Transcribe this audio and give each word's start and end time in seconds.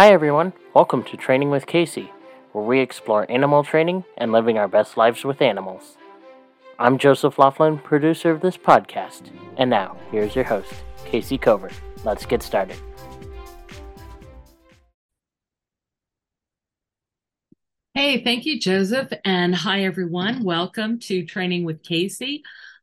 Hi, 0.00 0.12
everyone. 0.14 0.54
Welcome 0.72 1.04
to 1.04 1.16
Training 1.18 1.50
with 1.50 1.66
Kayce, 1.66 2.08
where 2.52 2.64
we 2.64 2.80
explore 2.80 3.30
animal 3.30 3.62
training 3.62 4.04
and 4.16 4.32
living 4.32 4.56
our 4.56 4.66
best 4.66 4.96
lives 4.96 5.24
with 5.24 5.42
animals. 5.42 5.98
I'm 6.78 6.96
Joseph 6.96 7.38
Laughlin, 7.38 7.76
producer 7.76 8.30
of 8.30 8.40
this 8.40 8.56
podcast. 8.56 9.30
And 9.58 9.68
now, 9.68 9.98
here's 10.10 10.34
your 10.34 10.44
host, 10.44 10.72
Kayce 11.04 11.38
Cover. 11.38 11.70
Let's 12.02 12.24
get 12.24 12.42
started. 12.42 12.78
Hey, 17.92 18.24
thank 18.24 18.46
you, 18.46 18.58
Joseph. 18.58 19.12
And 19.22 19.54
hi, 19.54 19.84
everyone. 19.84 20.44
Welcome 20.44 20.98
to 21.00 21.26
Training 21.26 21.64
with 21.64 21.82
Kayce. 21.82 22.40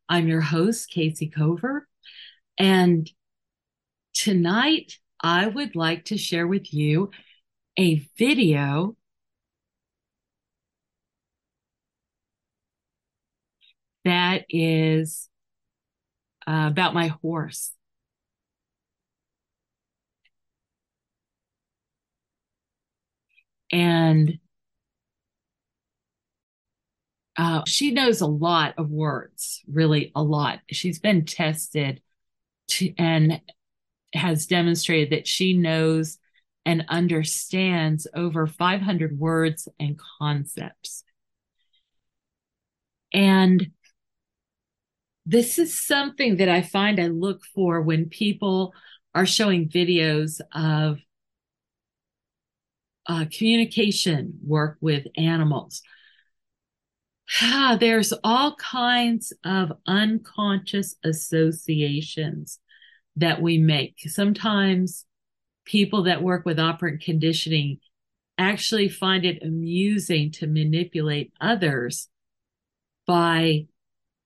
I'm 0.08 0.28
your 0.28 0.42
host, 0.42 0.92
Kayce 0.94 1.32
Cover. 1.32 1.88
And 2.58 3.10
tonight, 4.14 5.00
I 5.20 5.46
would 5.46 5.76
like 5.76 6.06
to 6.06 6.18
share 6.18 6.46
with 6.46 6.72
you 6.72 7.10
a 7.78 8.06
video 8.16 8.96
that 14.04 14.46
is 14.48 15.28
uh, 16.46 16.68
about 16.70 16.94
my 16.94 17.08
horse. 17.08 17.72
And 23.70 24.38
uh, 27.36 27.62
she 27.66 27.92
knows 27.92 28.20
a 28.20 28.26
lot 28.26 28.74
of 28.78 28.90
words, 28.90 29.62
really 29.70 30.10
a 30.14 30.22
lot. 30.22 30.60
She's 30.70 30.98
been 30.98 31.24
tested 31.24 32.00
to, 32.68 32.92
and 32.98 33.40
has 34.14 34.46
demonstrated 34.46 35.10
that 35.10 35.26
she 35.26 35.52
knows 35.52 36.18
and 36.64 36.84
understands 36.88 38.06
over 38.14 38.46
500 38.46 39.18
words 39.18 39.68
and 39.78 39.98
concepts. 40.18 41.04
And 43.12 43.70
this 45.24 45.58
is 45.58 45.78
something 45.78 46.36
that 46.38 46.48
I 46.48 46.62
find 46.62 47.00
I 47.00 47.06
look 47.06 47.42
for 47.54 47.80
when 47.80 48.08
people 48.08 48.74
are 49.14 49.26
showing 49.26 49.68
videos 49.68 50.40
of 50.52 50.98
uh, 53.06 53.24
communication 53.32 54.38
work 54.44 54.76
with 54.80 55.06
animals. 55.16 55.82
Ah, 57.40 57.76
there's 57.80 58.12
all 58.22 58.54
kinds 58.56 59.32
of 59.44 59.72
unconscious 59.86 60.96
associations 61.04 62.58
that 63.18 63.42
we 63.42 63.58
make. 63.58 63.96
Sometimes 64.06 65.04
people 65.64 66.04
that 66.04 66.22
work 66.22 66.44
with 66.44 66.58
operant 66.58 67.02
conditioning 67.02 67.78
actually 68.38 68.88
find 68.88 69.24
it 69.24 69.42
amusing 69.42 70.30
to 70.30 70.46
manipulate 70.46 71.32
others 71.40 72.08
by 73.06 73.66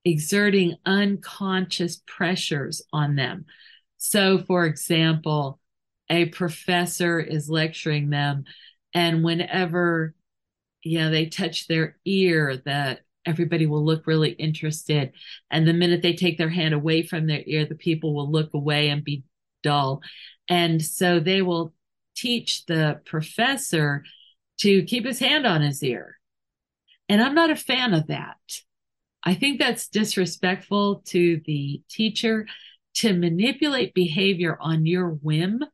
exerting 0.05 0.77
unconscious 0.85 2.03
pressures 2.07 2.83
on 2.93 3.17
them. 3.17 3.47
So, 3.97 4.39
for 4.39 4.67
example, 4.67 5.61
a 6.11 6.27
professor 6.27 7.21
is 7.21 7.49
lecturing 7.49 8.11
them, 8.11 8.45
and 8.93 9.25
whenever 9.25 10.15
know 10.99 11.11
they 11.11 11.27
touch 11.27 11.69
their 11.69 11.97
ear, 12.05 12.61
that 12.67 13.01
everybody 13.27 13.67
will 13.67 13.85
look 13.85 14.07
really 14.07 14.31
interested. 14.31 15.13
And 15.51 15.67
the 15.67 15.73
minute 15.73 16.03
they 16.03 16.15
take 16.15 16.39
their 16.39 16.49
hand 16.49 16.75
away 16.75 17.03
from 17.03 17.27
their 17.27 17.43
ear, 17.47 17.65
the 17.65 17.75
people 17.75 18.15
will 18.15 18.31
look 18.31 18.55
away 18.55 18.89
and 18.89 19.05
be 19.05 19.25
dull. 19.63 20.03
And 20.49 20.83
so 20.83 21.21
they 21.21 21.43
will 21.43 21.75
teach 22.17 22.67
the 22.67 23.01
professor 23.05 24.05
to 24.59 24.85
keep 24.85 25.07
his 25.07 25.19
hand 25.19 25.47
on 25.47 25.63
his 25.63 25.83
ear. 25.83 26.19
And 27.09 27.23
I'm 27.23 27.35
not 27.35 27.51
a 27.51 27.57
fan 27.57 27.95
of 27.95 28.09
that. 28.09 28.37
I 29.25 29.35
think 29.35 29.59
that's 29.59 29.89
disrespectful 29.89 31.03
to 31.07 31.41
the 31.47 31.83
teacher 31.89 32.47
to 32.95 33.13
manipulate 33.13 33.95
behavior 33.95 34.57
on 34.61 34.85
your 34.87 35.09
whim. 35.09 35.65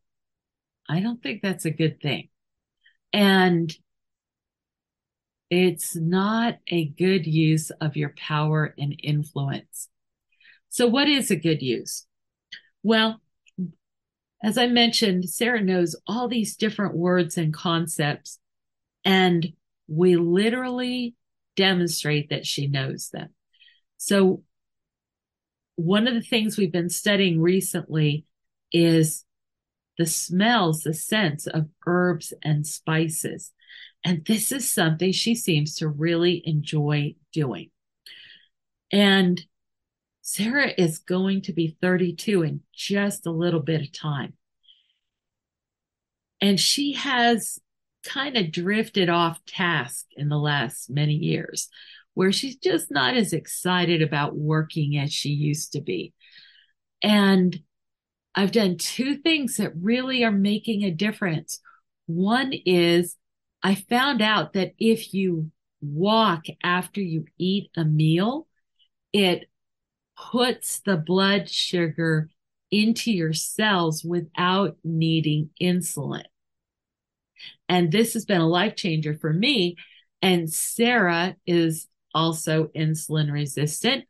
I 0.88 1.00
don't 1.00 1.22
think 1.22 1.42
that's 1.42 1.64
a 1.64 1.70
good 1.70 2.00
thing. 2.00 2.28
And 3.12 3.74
it's 5.50 5.96
not 5.96 6.58
a 6.68 6.86
good 6.86 7.26
use 7.26 7.70
of 7.80 7.96
your 7.96 8.14
power 8.16 8.74
and 8.78 8.98
influence. 9.02 9.88
So, 10.68 10.86
what 10.86 11.08
is 11.08 11.30
a 11.30 11.36
good 11.36 11.62
use? 11.62 12.06
Well, 12.82 13.20
as 14.42 14.56
I 14.58 14.66
mentioned, 14.66 15.28
Sera 15.28 15.62
knows 15.62 15.96
all 16.06 16.28
these 16.28 16.56
different 16.56 16.94
words 16.94 17.36
and 17.36 17.52
concepts, 17.52 18.38
and 19.04 19.52
we 19.88 20.16
literally 20.16 21.14
demonstrate 21.56 22.30
that 22.30 22.46
she 22.46 22.68
knows 22.68 23.08
them. 23.08 23.30
So, 23.96 24.42
one 25.76 26.06
of 26.06 26.14
the 26.14 26.20
things 26.20 26.58
we've 26.58 26.72
been 26.72 26.90
studying 26.90 27.40
recently 27.40 28.26
is 28.72 29.24
the 29.96 30.06
smells, 30.06 30.82
the 30.82 30.94
scents 30.94 31.46
of 31.46 31.68
herbs 31.86 32.32
and 32.42 32.66
spices. 32.66 33.52
And 34.04 34.24
this 34.24 34.52
is 34.52 34.72
something 34.72 35.12
she 35.12 35.34
seems 35.34 35.76
to 35.76 35.88
really 35.88 36.42
enjoy 36.44 37.16
doing. 37.32 37.70
And 38.92 39.42
Sera 40.22 40.72
is 40.76 40.98
going 40.98 41.42
to 41.42 41.52
be 41.52 41.76
32 41.80 42.42
in 42.42 42.60
just 42.72 43.26
a 43.26 43.30
little 43.30 43.60
bit 43.60 43.82
of 43.82 43.92
time. 43.92 44.34
And 46.40 46.60
she 46.60 46.92
has 46.92 47.58
kind 48.04 48.36
of 48.36 48.52
drifted 48.52 49.08
off 49.08 49.44
task 49.44 50.06
in 50.16 50.28
the 50.28 50.38
last 50.38 50.88
many 50.88 51.14
years, 51.14 51.68
where 52.14 52.32
she's 52.32 52.56
just 52.56 52.90
not 52.90 53.16
as 53.16 53.32
excited 53.32 54.02
about 54.02 54.36
working 54.36 54.96
as 54.96 55.12
she 55.12 55.30
used 55.30 55.72
to 55.72 55.80
be. 55.80 56.12
And 57.02 57.58
I've 58.34 58.52
done 58.52 58.76
two 58.76 59.16
things 59.16 59.56
that 59.56 59.72
really 59.80 60.24
are 60.24 60.30
making 60.30 60.84
a 60.84 60.90
difference. 60.90 61.60
One 62.06 62.52
is 62.52 63.16
I 63.62 63.74
found 63.74 64.22
out 64.22 64.52
that 64.52 64.74
if 64.78 65.12
you 65.14 65.50
walk 65.80 66.46
after 66.62 67.00
you 67.00 67.26
eat 67.38 67.70
a 67.76 67.84
meal, 67.84 68.46
it 69.12 69.48
puts 70.16 70.80
the 70.80 70.96
blood 70.96 71.48
sugar 71.48 72.28
into 72.70 73.10
your 73.10 73.32
cells 73.32 74.04
without 74.04 74.76
needing 74.84 75.50
insulin. 75.60 76.24
And 77.68 77.90
this 77.90 78.14
has 78.14 78.24
been 78.24 78.40
a 78.40 78.48
life 78.48 78.76
changer 78.76 79.16
for 79.16 79.32
me. 79.32 79.76
And 80.20 80.52
Sera 80.52 81.36
is 81.46 81.86
also 82.14 82.66
insulin 82.76 83.32
resistant. 83.32 84.04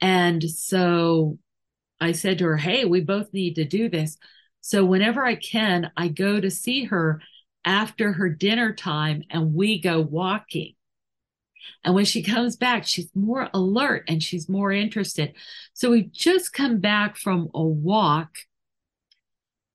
And 0.00 0.42
so 0.42 1.38
I 2.00 2.12
said 2.12 2.38
to 2.38 2.46
her, 2.46 2.56
Hey, 2.56 2.84
we 2.84 3.00
both 3.00 3.32
need 3.32 3.54
to 3.54 3.64
do 3.64 3.88
this. 3.88 4.18
So 4.60 4.84
whenever 4.84 5.24
I 5.24 5.36
can, 5.36 5.90
I 5.96 6.08
go 6.08 6.40
to 6.40 6.50
see 6.50 6.84
her 6.84 7.20
after 7.64 8.12
her 8.12 8.28
dinner 8.28 8.72
time 8.72 9.22
and 9.30 9.54
we 9.54 9.80
go 9.80 10.00
walking. 10.00 10.74
And 11.82 11.94
when 11.94 12.04
she 12.04 12.22
comes 12.22 12.56
back, 12.56 12.86
she's 12.86 13.10
more 13.14 13.48
alert 13.52 14.04
and 14.08 14.22
she's 14.22 14.48
more 14.48 14.72
interested. 14.72 15.34
So 15.72 15.90
we've 15.90 16.12
just 16.12 16.52
come 16.52 16.78
back 16.80 17.16
from 17.16 17.48
a 17.54 17.62
walk. 17.62 18.36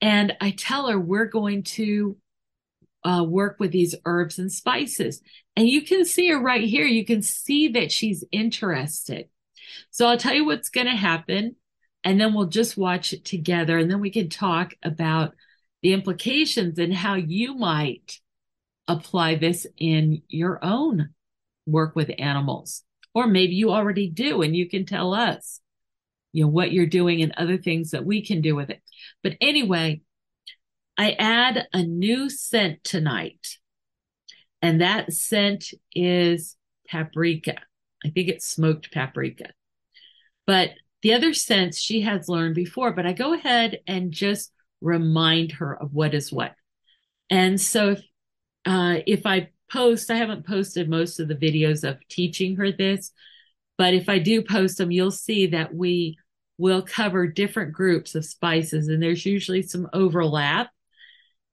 And 0.02 0.34
I 0.40 0.52
tell 0.52 0.88
her 0.88 1.00
we're 1.00 1.26
going 1.26 1.64
to 1.64 2.18
uh, 3.04 3.26
work 3.28 3.58
with 3.60 3.72
these 3.72 3.96
herbs 4.06 4.40
and 4.40 4.52
spices. 4.52 5.22
And 5.56 5.68
you 5.68 5.82
can 5.82 6.06
see 6.06 6.30
her 6.30 6.40
right 6.40 6.64
here. 6.64 6.86
You 6.86 7.06
can 7.06 7.22
see 7.22 7.70
that 7.70 7.92
she's 7.92 8.24
interested. 8.32 9.30
So 9.92 10.08
I'll 10.08 10.18
tell 10.18 10.34
you 10.34 10.46
what's 10.46 10.70
going 10.70 10.88
to 10.88 10.96
happen. 10.96 11.56
And 12.04 12.20
then 12.20 12.34
we'll 12.34 12.48
just 12.48 12.78
watch 12.78 13.14
it 13.14 13.26
together. 13.26 13.78
And 13.78 13.92
then 13.92 14.00
we 14.00 14.10
can 14.10 14.30
talk 14.30 14.74
about 14.84 15.34
the 15.82 15.94
implications 15.94 16.78
and 16.80 16.94
how 16.94 17.16
you 17.16 17.56
might 17.56 18.20
apply 18.88 19.36
this 19.36 19.68
in 19.78 20.22
your 20.28 20.64
own 20.64 21.10
work 21.66 21.96
with 21.96 22.12
animals. 22.18 22.84
Or 23.14 23.28
maybe 23.28 23.56
you 23.56 23.72
already 23.72 24.10
do 24.10 24.42
and 24.42 24.56
you 24.56 24.70
can 24.70 24.86
tell 24.86 25.14
us, 25.14 25.62
you 26.32 26.44
know, 26.44 26.50
what 26.50 26.72
you're 26.72 26.86
doing 26.86 27.22
and 27.22 27.34
other 27.38 27.58
things 27.58 27.92
that 27.92 28.06
we 28.06 28.26
can 28.26 28.42
do 28.42 28.56
with 28.56 28.70
it. 28.70 28.82
But 29.24 29.36
anyway, 29.42 30.02
I 30.98 31.12
add 31.12 31.68
a 31.74 31.84
new 31.84 32.30
scent 32.30 32.84
tonight. 32.84 33.58
And 34.62 34.82
that 34.82 35.14
scent 35.14 35.74
is 35.96 36.58
paprika. 36.90 37.56
I 38.04 38.10
think 38.10 38.28
it's 38.28 38.46
smoked 38.48 38.92
paprika. 38.92 39.52
But 40.46 40.72
the 41.02 41.14
other 41.14 41.34
scents 41.34 41.80
she 41.80 42.02
has 42.02 42.28
learned 42.28 42.56
before, 42.56 42.92
but 42.92 43.06
I 43.06 43.14
go 43.14 43.34
ahead 43.34 43.80
and 43.88 44.12
just 44.12 44.52
remind 44.82 45.54
her 45.54 45.76
of 45.76 45.94
what 45.94 46.14
is 46.14 46.32
what. 46.32 46.56
And 47.30 47.60
so 47.60 47.92
if 47.92 48.04
uh, 48.66 49.00
if 49.06 49.26
I 49.26 49.50
post, 49.72 50.12
I 50.12 50.16
haven't 50.16 50.46
posted 50.46 50.90
most 50.90 51.20
of 51.20 51.28
the 51.28 51.36
videos 51.36 51.88
of 51.88 51.98
teaching 52.10 52.58
her 52.58 52.72
this, 52.72 53.12
but 53.78 53.94
if 53.94 54.10
I 54.10 54.20
do 54.20 54.42
post 54.42 54.78
them, 54.78 54.92
you'll 54.92 55.12
see 55.12 55.48
that 55.48 55.74
we 55.74 56.18
will 56.58 56.82
cover 56.82 57.26
different 57.28 57.72
groups 57.72 58.16
of 58.16 58.26
spices, 58.26 58.88
and 58.88 59.02
there's 59.02 59.26
usually 59.26 59.62
some 59.62 59.88
overlap. 59.94 60.70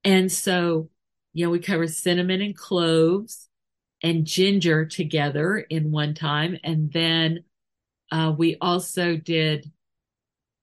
And 0.05 0.31
so 0.31 0.91
you 1.37 1.45
know, 1.45 1.51
we 1.51 1.59
cover 1.59 1.87
cinnamon 1.87 2.41
and 2.41 2.57
cloves 2.57 3.47
and 4.03 4.25
ginger 4.25 4.87
together 4.87 5.59
in 5.59 5.93
one 5.93 6.15
time. 6.15 6.59
And 6.65 6.91
then 6.91 7.45
uh, 8.11 8.35
we 8.35 8.57
also 8.59 9.19
did, 9.19 9.71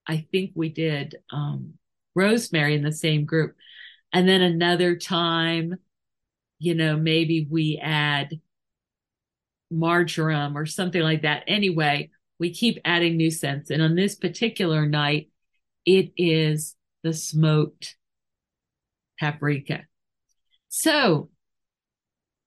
I 0.08 0.26
think 0.32 0.54
we 0.56 0.70
did 0.70 1.18
um, 1.32 1.76
rosemary 2.16 2.76
in 2.76 2.84
the 2.84 2.92
same 2.92 3.26
group. 3.26 3.56
And 4.12 4.28
then 4.28 4.42
another 4.42 4.96
time, 4.96 5.76
you 6.60 6.76
know, 6.76 6.98
maybe 6.98 7.48
we 7.50 7.80
add 7.82 8.40
marjoram 9.72 10.56
or 10.58 10.66
something 10.66 11.02
like 11.02 11.24
that. 11.24 11.44
Anyway, 11.48 12.12
we 12.40 12.54
keep 12.54 12.80
adding 12.86 13.18
new 13.18 13.32
scents. 13.32 13.70
And 13.70 13.82
on 13.82 13.96
this 13.96 14.16
particular 14.16 14.86
night, 14.86 15.30
it 15.86 16.12
is 16.18 16.76
the 17.04 17.14
smoked 17.14 17.96
paprika. 19.20 19.82
So 20.70 21.30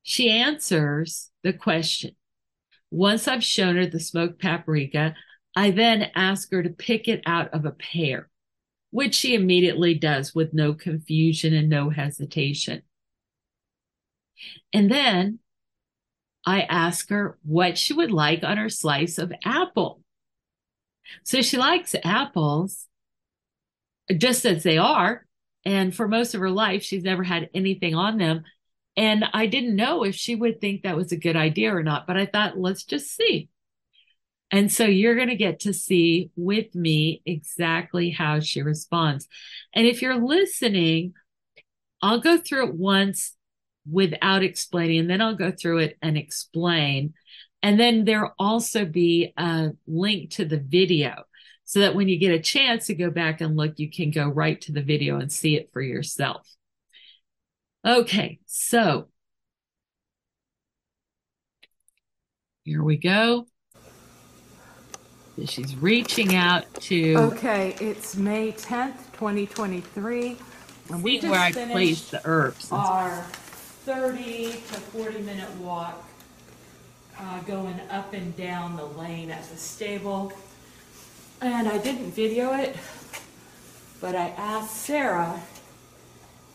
she 0.02 0.30
answers 0.30 1.30
the 1.42 1.52
question. 1.52 2.12
Once 2.90 3.26
I've 3.26 3.44
shown 3.44 3.76
her 3.76 3.86
the 3.86 4.00
smoked 4.00 4.40
paprika, 4.40 5.14
I 5.56 5.70
then 5.70 6.10
ask 6.14 6.50
her 6.52 6.62
to 6.62 6.70
pick 6.70 7.08
it 7.08 7.22
out 7.26 7.52
of 7.52 7.64
a 7.64 7.72
pair, 7.72 8.28
which 8.96 9.14
she 9.14 9.34
immediately 9.34 9.92
does 9.92 10.34
with 10.34 10.54
no 10.54 10.72
confusion 10.72 11.52
and 11.52 11.68
no 11.68 11.90
hesitation. 11.90 12.80
And 14.72 14.90
then 14.90 15.38
I 16.46 16.62
ask 16.62 17.10
her 17.10 17.36
what 17.42 17.76
she 17.76 17.92
would 17.92 18.10
like 18.10 18.42
on 18.42 18.56
her 18.56 18.70
slice 18.70 19.18
of 19.18 19.34
apple. 19.44 20.00
So 21.24 21.42
she 21.42 21.58
likes 21.58 21.94
apples 22.04 22.86
just 24.16 24.46
as 24.46 24.62
they 24.62 24.78
are. 24.78 25.26
And 25.66 25.94
for 25.94 26.08
most 26.08 26.34
of 26.34 26.40
her 26.40 26.48
life, 26.48 26.82
she's 26.82 27.02
never 27.02 27.22
had 27.22 27.50
anything 27.52 27.94
on 27.94 28.16
them. 28.16 28.44
And 28.96 29.26
I 29.30 29.44
didn't 29.44 29.76
know 29.76 30.04
if 30.04 30.14
she 30.14 30.34
would 30.34 30.58
think 30.58 30.84
that 30.84 30.96
was 30.96 31.12
a 31.12 31.18
good 31.18 31.36
idea 31.36 31.76
or 31.76 31.82
not, 31.82 32.06
but 32.06 32.16
I 32.16 32.24
thought, 32.24 32.56
let's 32.56 32.84
just 32.84 33.14
see. 33.14 33.50
And 34.52 34.72
so 34.72 34.84
you're 34.84 35.16
going 35.16 35.28
to 35.28 35.36
get 35.36 35.60
to 35.60 35.72
see 35.72 36.30
with 36.36 36.74
me 36.74 37.20
exactly 37.26 38.10
how 38.10 38.40
she 38.40 38.62
responds. 38.62 39.26
And 39.74 39.86
if 39.86 40.02
you're 40.02 40.24
listening, 40.24 41.14
I'll 42.00 42.20
go 42.20 42.38
through 42.38 42.68
it 42.68 42.74
once 42.74 43.34
without 43.90 44.42
explaining, 44.42 45.00
and 45.00 45.10
then 45.10 45.20
I'll 45.20 45.36
go 45.36 45.50
through 45.50 45.78
it 45.78 45.98
and 46.02 46.16
explain. 46.16 47.14
And 47.62 47.80
then 47.80 48.04
there'll 48.04 48.34
also 48.38 48.84
be 48.84 49.32
a 49.36 49.70
link 49.86 50.30
to 50.32 50.44
the 50.44 50.58
video 50.58 51.24
so 51.64 51.80
that 51.80 51.96
when 51.96 52.08
you 52.08 52.18
get 52.18 52.32
a 52.32 52.40
chance 52.40 52.86
to 52.86 52.94
go 52.94 53.10
back 53.10 53.40
and 53.40 53.56
look, 53.56 53.78
you 53.78 53.90
can 53.90 54.10
go 54.12 54.28
right 54.28 54.60
to 54.62 54.72
the 54.72 54.82
video 54.82 55.18
and 55.18 55.32
see 55.32 55.56
it 55.56 55.70
for 55.72 55.82
yourself. 55.82 56.46
Okay, 57.84 58.38
so 58.46 59.08
here 62.64 62.82
we 62.82 62.96
go. 62.96 63.46
She's 65.44 65.76
reaching 65.76 66.34
out 66.34 66.72
to. 66.82 67.14
Okay, 67.16 67.76
it's 67.78 68.16
May 68.16 68.52
10th, 68.52 68.96
2023. 69.12 70.38
And 70.88 71.02
we 71.02 71.20
see 71.20 71.28
where 71.28 71.40
I 71.40 71.52
just 71.52 71.70
placed 71.72 72.10
the 72.10 72.18
finished 72.18 72.26
herbs. 72.26 72.72
our 72.72 73.22
30 73.84 74.52
to 74.52 74.56
40 74.56 75.18
minute 75.20 75.50
walk 75.56 76.02
uh, 77.18 77.40
going 77.40 77.78
up 77.90 78.14
and 78.14 78.34
down 78.34 78.76
the 78.76 78.86
lane 78.86 79.30
at 79.30 79.44
the 79.50 79.56
stable. 79.58 80.32
And 81.42 81.68
I 81.68 81.76
didn't 81.78 82.12
video 82.12 82.54
it, 82.54 82.74
but 84.00 84.14
I 84.14 84.28
asked 84.38 84.74
Sera 84.74 85.38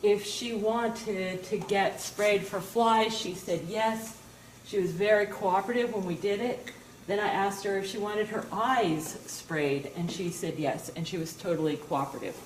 if 0.02 0.26
she 0.26 0.54
wanted 0.54 1.44
to 1.44 1.58
get 1.58 2.02
sprayed 2.02 2.44
for 2.44 2.60
flies. 2.60 3.16
She 3.16 3.36
said 3.36 3.62
yes. 3.70 4.18
She 4.66 4.80
was 4.80 4.92
very 4.92 5.28
cooperative 5.28 5.94
when 5.94 6.06
we 6.06 6.16
did 6.16 6.40
it. 6.40 6.72
Then 7.08 7.20
I 7.20 7.28
asked 7.28 7.64
her 7.66 7.78
if 7.78 7.88
she 7.88 7.98
wanted 7.98 8.28
her 8.28 8.46
eyes 8.52 9.20
sprayed, 9.26 9.92
and 9.98 10.10
she 10.10 10.30
said 10.30 10.56
yes, 10.58 10.90
and 10.96 11.08
she 11.08 11.18
was 11.18 11.34
totally 11.34 11.78
cooperative. 11.78 12.38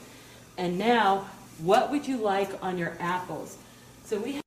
And 0.57 0.77
now, 0.77 1.27
what 1.59 1.91
would 1.91 2.07
you 2.07 2.17
like 2.17 2.63
on 2.63 2.77
your 2.77 2.93
apples? 2.99 3.57
So 4.05 4.19
we 4.19 4.33
Have- 4.33 4.43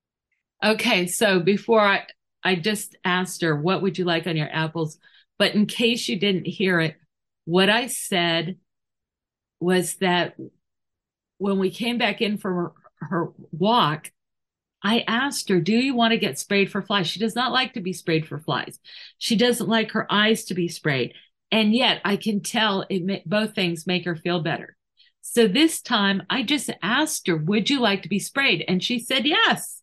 Okay, 0.64 1.06
so 1.06 1.40
before 1.40 1.80
I 1.80 2.06
I 2.44 2.54
just 2.54 2.96
asked 3.04 3.42
her 3.42 3.54
what 3.54 3.82
would 3.82 3.98
you 3.98 4.04
like 4.04 4.26
on 4.26 4.36
your 4.36 4.48
apples, 4.50 4.98
but 5.38 5.54
in 5.54 5.66
case 5.66 6.08
you 6.08 6.18
didn't 6.18 6.46
hear 6.46 6.80
it, 6.80 6.96
what 7.44 7.68
I 7.68 7.88
said 7.88 8.56
was 9.60 9.96
that 9.96 10.36
when 11.38 11.58
we 11.58 11.70
came 11.70 11.98
back 11.98 12.20
in 12.20 12.38
from 12.38 12.54
her, 12.54 12.72
her 13.00 13.32
walk, 13.52 14.10
I 14.82 15.04
asked 15.08 15.48
her, 15.48 15.60
"Do 15.60 15.76
you 15.76 15.94
want 15.94 16.12
to 16.12 16.18
get 16.18 16.38
sprayed 16.38 16.70
for 16.70 16.82
flies?" 16.82 17.08
She 17.08 17.18
does 17.18 17.34
not 17.34 17.52
like 17.52 17.72
to 17.74 17.80
be 17.80 17.92
sprayed 17.92 18.26
for 18.26 18.38
flies. 18.38 18.78
She 19.18 19.36
doesn't 19.36 19.68
like 19.68 19.92
her 19.92 20.10
eyes 20.12 20.44
to 20.46 20.54
be 20.54 20.68
sprayed, 20.68 21.14
and 21.50 21.74
yet 21.74 22.00
I 22.04 22.16
can 22.16 22.40
tell 22.40 22.86
it 22.88 23.28
both 23.28 23.54
things 23.54 23.86
make 23.86 24.04
her 24.04 24.16
feel 24.16 24.40
better. 24.40 24.76
So 25.20 25.48
this 25.48 25.80
time 25.80 26.22
I 26.30 26.42
just 26.42 26.70
asked 26.82 27.26
her, 27.26 27.36
"Would 27.36 27.70
you 27.70 27.80
like 27.80 28.02
to 28.02 28.08
be 28.08 28.18
sprayed?" 28.18 28.64
And 28.68 28.82
she 28.82 28.98
said 28.98 29.26
yes. 29.26 29.82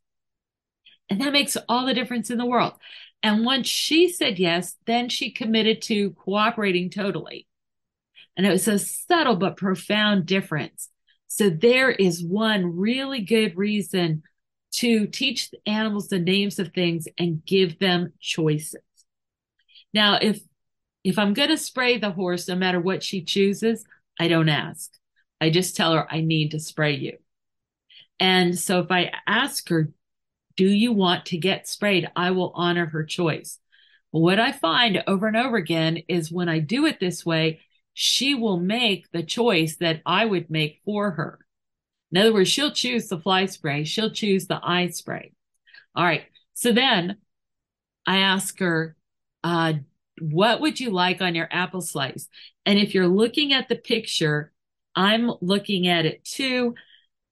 And 1.10 1.22
that 1.22 1.34
makes 1.34 1.58
all 1.70 1.86
the 1.86 1.94
difference 1.94 2.32
in 2.32 2.38
the 2.38 2.46
world. 2.46 2.74
And 3.22 3.46
once 3.46 3.68
she 3.68 4.08
said 4.08 4.40
yes, 4.40 4.76
then 4.86 5.10
she 5.10 5.32
committed 5.32 5.82
to 5.84 6.12
cooperating 6.12 6.90
totally. 6.90 7.48
And 8.38 8.46
it 8.46 8.52
was 8.52 8.68
a 8.68 8.80
subtle 8.80 9.36
but 9.36 9.58
profound 9.58 10.26
difference. 10.26 10.90
So 11.28 11.50
there 11.50 11.92
is 11.92 12.24
one 12.24 12.76
really 12.76 13.22
good 13.22 13.56
reason 13.56 14.24
to 14.80 15.08
teach 15.08 15.50
animals 15.66 16.08
the 16.08 16.20
names 16.20 16.60
of 16.60 16.74
things 16.74 17.08
and 17.18 17.46
give 17.46 17.80
them 17.80 18.14
choices. 18.20 18.82
Now, 19.94 20.20
if 20.22 20.42
if 21.04 21.20
I'm 21.20 21.34
going 21.34 21.50
to 21.50 21.58
spray 21.58 22.00
the 22.00 22.12
horse, 22.12 22.48
no 22.48 22.56
matter 22.56 22.80
what 22.80 23.04
she 23.04 23.24
chooses, 23.24 23.86
I 24.20 24.28
don't 24.28 24.50
ask. 24.50 24.92
I 25.40 25.52
just 25.52 25.76
tell 25.76 25.94
her 25.94 26.12
I 26.12 26.22
need 26.22 26.52
to 26.52 26.60
spray 26.60 26.96
you. 26.96 27.18
And 28.20 28.58
so 28.58 28.80
if 28.80 28.92
I 28.92 29.12
ask 29.28 29.70
her, 29.70 29.92
do 30.58 30.66
you 30.66 30.94
want 30.94 31.28
to 31.28 31.38
get 31.38 31.68
sprayed? 31.68 32.10
I 32.16 32.32
will 32.32 32.52
honor 32.56 32.88
her 32.88 33.04
choice. 33.04 33.60
What 34.10 34.40
I 34.40 34.52
find 34.52 35.04
over 35.06 35.28
and 35.28 35.38
over 35.38 35.58
again 35.58 36.00
is 36.08 36.32
when 36.32 36.50
I 36.50 36.60
do 36.60 36.86
it 36.86 37.00
this 37.00 37.26
way, 37.26 37.60
she 37.94 38.34
will 38.34 38.60
make 38.60 39.12
the 39.12 39.24
choice 39.24 39.78
that 39.78 40.02
I 40.06 40.26
would 40.26 40.50
make 40.50 40.82
for 40.86 41.12
her. 41.12 41.45
In 42.16 42.22
other 42.22 42.34
words, 42.34 42.48
she'll 42.50 42.72
choose 42.72 43.10
the 43.10 43.20
fly 43.20 43.46
spray, 43.46 43.84
she'll 43.84 44.10
choose 44.10 44.48
the 44.48 44.58
eye 44.64 44.88
spray. 44.88 45.34
All 45.94 46.06
right. 46.06 46.24
So 46.54 46.72
then 46.72 47.18
I 48.08 48.20
ask 48.20 48.58
her, 48.60 48.96
uh, 49.44 49.74
what 50.22 50.62
would 50.62 50.80
you 50.80 50.92
like 50.92 51.20
on 51.20 51.36
your 51.36 51.50
apple 51.52 51.82
slice? 51.82 52.30
And 52.66 52.80
if 52.80 52.96
you're 52.96 53.10
looking 53.10 53.52
at 53.52 53.68
the 53.68 53.76
picture, 53.76 54.54
I'm 54.96 55.30
looking 55.42 55.88
at 55.88 56.06
it 56.06 56.24
too. 56.24 56.76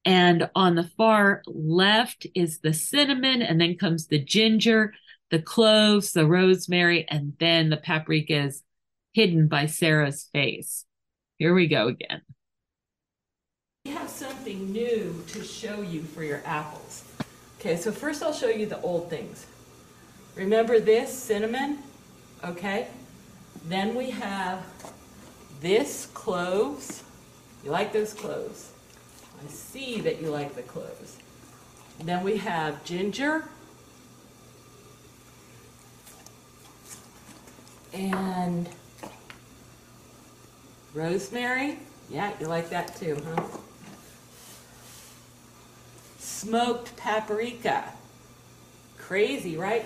And 0.03 0.49
on 0.53 0.75
the 0.75 0.91
far 0.97 1.43
left 1.45 2.27
is 2.35 2.59
the 2.59 2.73
cinnamon, 2.73 3.41
and 3.41 3.61
then 3.61 3.77
comes 3.77 4.07
the 4.07 4.21
ginger, 4.21 4.93
the 5.31 5.41
cloves, 5.41 6.11
the 6.11 6.27
rosemary, 6.27 7.07
and 7.07 7.35
then 7.39 7.69
the 7.69 7.77
paprika 7.77 8.47
is 8.47 8.63
hidden 9.13 9.47
by 9.47 9.67
Sera's 9.67 10.27
face. 10.33 10.83
Here 11.37 11.53
we 11.53 11.69
go 11.69 11.87
again. 11.87 12.21
We 13.85 13.91
have 13.91 14.09
something 14.09 14.71
new 14.71 15.25
to 15.27 15.43
show 15.43 15.81
you 15.81 16.03
for 16.03 16.23
your 16.23 16.41
apples. 16.45 17.03
Okay, 17.59 17.75
so 17.75 17.91
first 17.91 18.23
I'll 18.23 18.31
show 18.31 18.47
you 18.47 18.65
the 18.65 18.79
old 18.79 19.09
things. 19.09 19.45
Remember 20.37 20.79
this 20.79 21.11
cinnamon? 21.11 21.79
Okay. 22.45 22.87
Then 23.65 23.93
we 23.93 24.11
have 24.11 24.65
this 25.59 26.05
cloves. 26.13 27.03
You 27.65 27.71
like 27.71 27.91
those 27.91 28.13
cloves? 28.13 28.71
I 29.45 29.49
see 29.49 29.99
that 29.99 30.21
you 30.21 30.29
like 30.29 30.55
the 30.55 30.61
cloves. 30.61 31.17
Then 32.01 32.23
we 32.23 32.37
have 32.37 32.85
ginger. 32.85 33.49
And 37.91 38.69
rosemary. 40.93 41.79
Yeah, 42.09 42.31
you 42.39 42.47
like 42.47 42.69
that 42.69 42.95
too, 42.95 43.21
huh? 43.25 43.57
Smoked 46.43 46.97
paprika. 46.97 47.93
Crazy, 48.97 49.55
right? 49.55 49.85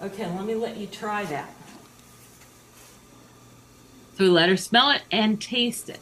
Okay, 0.00 0.24
let 0.24 0.44
me 0.44 0.54
let 0.54 0.76
you 0.76 0.86
try 0.86 1.24
that. 1.24 1.50
So 4.16 4.24
we 4.24 4.28
let 4.28 4.48
her 4.48 4.56
smell 4.56 4.92
it 4.92 5.02
and 5.10 5.40
taste 5.40 5.88
it 5.88 5.98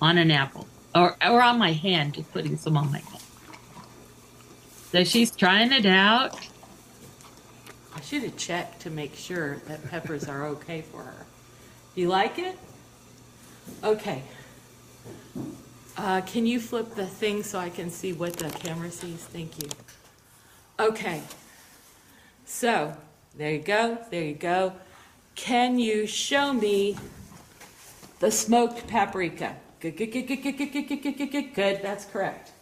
on 0.00 0.16
an 0.16 0.30
apple 0.30 0.68
or, 0.94 1.16
or 1.26 1.42
on 1.42 1.58
my 1.58 1.72
hand, 1.72 2.14
just 2.14 2.32
putting 2.32 2.56
some 2.56 2.76
on 2.76 2.92
my 2.92 3.00
hand. 3.00 3.22
So 4.92 5.02
she's 5.02 5.32
trying 5.32 5.72
it 5.72 5.86
out. 5.86 6.38
I 7.92 8.00
should 8.02 8.22
have 8.22 8.36
checked 8.36 8.82
to 8.82 8.90
make 8.90 9.16
sure 9.16 9.56
that 9.66 9.90
peppers 9.90 10.28
are 10.28 10.46
okay 10.46 10.82
for 10.82 11.02
her. 11.02 11.26
Do 11.96 12.00
you 12.00 12.08
like 12.08 12.38
it? 12.38 12.56
Okay. 13.82 14.22
Uh, 16.02 16.22
can 16.22 16.46
you 16.46 16.58
flip 16.58 16.94
the 16.94 17.04
thing 17.04 17.42
so 17.42 17.58
I 17.58 17.68
can 17.68 17.90
see 17.90 18.14
what 18.14 18.32
the 18.32 18.48
camera 18.48 18.90
sees? 18.90 19.18
Thank 19.18 19.62
you. 19.62 19.68
Okay. 20.78 21.20
So, 22.46 22.96
there 23.36 23.50
you 23.52 23.58
go. 23.58 23.98
There 24.10 24.22
you 24.22 24.34
go. 24.34 24.72
Can 25.34 25.78
you 25.78 26.06
show 26.06 26.54
me 26.54 26.96
the 28.18 28.30
smoked 28.30 28.86
paprika? 28.86 29.56
Good, 29.80 29.98
good, 29.98 30.10
good, 30.10 30.26
good, 30.26 30.42
good, 30.42 30.56
good, 30.56 30.72
good, 30.72 30.88
good, 30.88 31.02
good, 31.02 31.18
good, 31.18 31.30
good, 31.32 31.54
good. 31.54 31.82
That's 31.82 32.06
correct. 32.06 32.52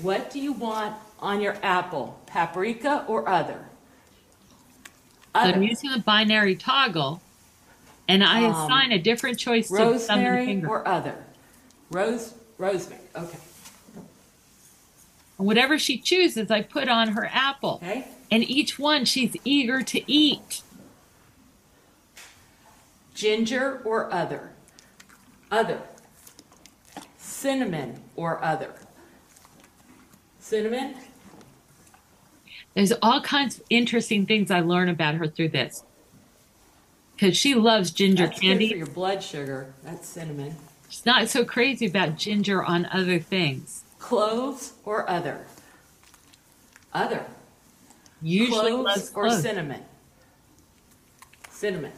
What 0.00 0.30
do 0.30 0.40
you 0.40 0.54
want 0.54 0.96
on 1.20 1.42
your 1.42 1.58
apple? 1.62 2.18
Paprika 2.24 3.04
or 3.06 3.28
other? 3.28 3.66
So 5.44 5.50
I'm 5.52 5.62
using 5.62 5.90
the 5.90 5.98
binary 5.98 6.56
toggle, 6.56 7.20
and 8.08 8.24
I 8.24 8.44
Um, 8.44 8.50
assign 8.52 8.92
a 8.92 8.98
different 8.98 9.38
choice 9.38 9.68
to 9.68 9.74
the 9.74 9.78
thumb 9.78 9.92
Rosemary 9.92 10.46
finger. 10.46 10.68
or 10.68 10.88
other? 10.88 11.24
Rose, 11.90 12.34
rosemary. 12.58 13.02
Okay. 13.14 13.38
And 15.38 15.46
whatever 15.46 15.78
she 15.78 15.98
chooses, 15.98 16.50
I 16.50 16.62
put 16.62 16.88
on 16.88 17.08
her 17.08 17.26
apple. 17.30 17.80
Okay. 17.82 18.06
And 18.30 18.42
each 18.48 18.78
one 18.78 19.04
she's 19.04 19.36
eager 19.44 19.82
to 19.82 20.10
eat. 20.10 20.62
Ginger 23.14 23.82
or 23.84 24.12
other? 24.12 24.52
Other. 25.50 25.82
Cinnamon 27.18 28.02
or 28.16 28.42
other? 28.42 28.72
Cinnamon? 30.40 30.94
There's 32.76 32.92
all 33.00 33.22
kinds 33.22 33.56
of 33.56 33.64
interesting 33.70 34.26
things 34.26 34.50
I 34.50 34.60
learn 34.60 34.90
about 34.90 35.14
her 35.14 35.26
through 35.26 35.48
this. 35.48 35.82
Because 37.14 37.34
she 37.34 37.54
loves 37.54 37.90
ginger 37.90 38.26
That's 38.26 38.38
good 38.38 38.46
candy. 38.48 38.68
for 38.68 38.76
your 38.76 38.86
blood 38.86 39.22
sugar. 39.22 39.72
That's 39.82 40.06
cinnamon. 40.06 40.56
She's 40.90 41.06
not 41.06 41.26
so 41.30 41.42
crazy 41.46 41.86
about 41.86 42.18
ginger 42.18 42.62
on 42.62 42.84
other 42.92 43.18
things. 43.18 43.82
Cloves 43.98 44.74
or 44.84 45.08
other? 45.08 45.46
Other. 46.92 47.24
Usually 48.20 48.72
Cloves 48.72 48.84
loves 48.84 49.12
or 49.14 49.22
cloves. 49.28 49.42
cinnamon? 49.42 49.82
Cinnamon. 51.48 51.92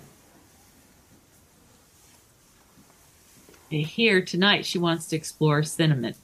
And 3.73 3.83
Here 3.83 4.23
tonight, 4.23 4.65
she 4.65 4.79
wants 4.79 5.07
to 5.09 5.17
explore 5.17 5.65
cinnamon. 5.65 6.15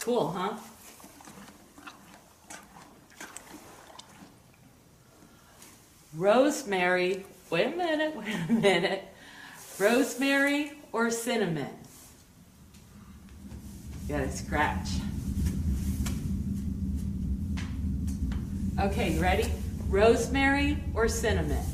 Cool, 0.00 0.32
huh? 0.32 0.54
Rosemary, 6.20 7.24
wait 7.48 7.72
a 7.72 7.76
minute, 7.76 8.14
wait 8.16 8.28
a 8.50 8.52
minute. 8.52 9.04
Rosemary 9.78 10.72
or 10.92 11.10
cinnamon? 11.10 11.70
You 14.06 14.16
gotta 14.16 14.30
scratch. 14.30 14.88
Okay, 18.78 19.14
you 19.14 19.22
ready? 19.22 19.50
Rosemary 19.88 20.76
or 20.94 21.08
cinnamon? 21.08 21.64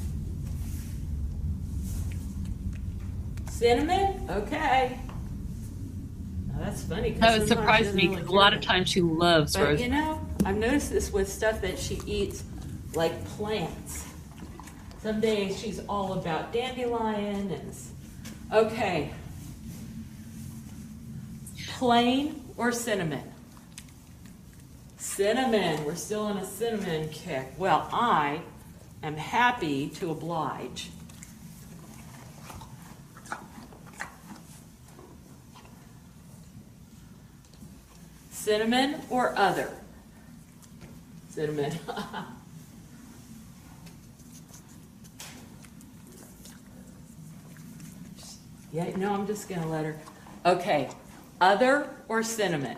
Cinnamon? 3.50 4.29
Okay. 4.31 4.97
Now 6.53 6.59
that's 6.61 6.85
funny. 6.85 7.11
That 7.12 7.41
would 7.41 7.49
surprise 7.49 7.93
me 7.93 8.09
really 8.09 8.23
a 8.23 8.31
lot 8.31 8.55
of 8.55 8.61
times 8.61 8.91
she 8.91 9.00
loves 9.00 9.55
But 9.55 9.62
rose. 9.65 9.81
you 9.81 9.88
know, 9.88 10.25
I've 10.45 10.57
noticed 10.57 10.93
this 10.93 11.12
with 11.12 11.29
stuff 11.29 11.61
that 11.62 11.81
she 11.81 12.00
eats, 12.07 12.45
like 12.95 13.25
plants. 13.25 14.06
Some 15.03 15.21
days 15.21 15.59
she's 15.59 15.81
all 15.88 16.15
about 16.15 16.53
dandelion 16.53 17.50
and. 17.50 17.75
Okay. 18.53 19.11
Plain 21.69 22.43
or 22.57 22.73
cinnamon? 22.73 23.33
Cinnamon. 24.97 25.85
We're 25.85 25.95
still 25.95 26.23
on 26.23 26.38
a 26.38 26.47
cinnamon 26.47 27.09
kick. 27.11 27.53
Well, 27.59 27.88
I 27.93 28.41
am 29.03 29.17
happy 29.17 29.88
to 29.91 30.11
oblige. 30.11 30.91
Cinnamon 38.31 39.00
or 39.11 39.37
other? 39.37 39.73
Cinnamon. 41.31 41.73
yeah, 48.76 48.95
no, 48.95 49.14
I'm 49.14 49.26
just 49.26 49.49
gonna 49.49 49.66
let 49.71 49.87
her. 49.87 49.99
Okay, 50.45 50.90
other 51.40 51.88
or 52.09 52.23
cinnamon? 52.23 52.76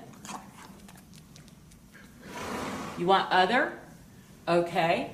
You 2.97 3.07
want 3.07 3.33
other? 3.33 3.73
Okay. 4.47 5.11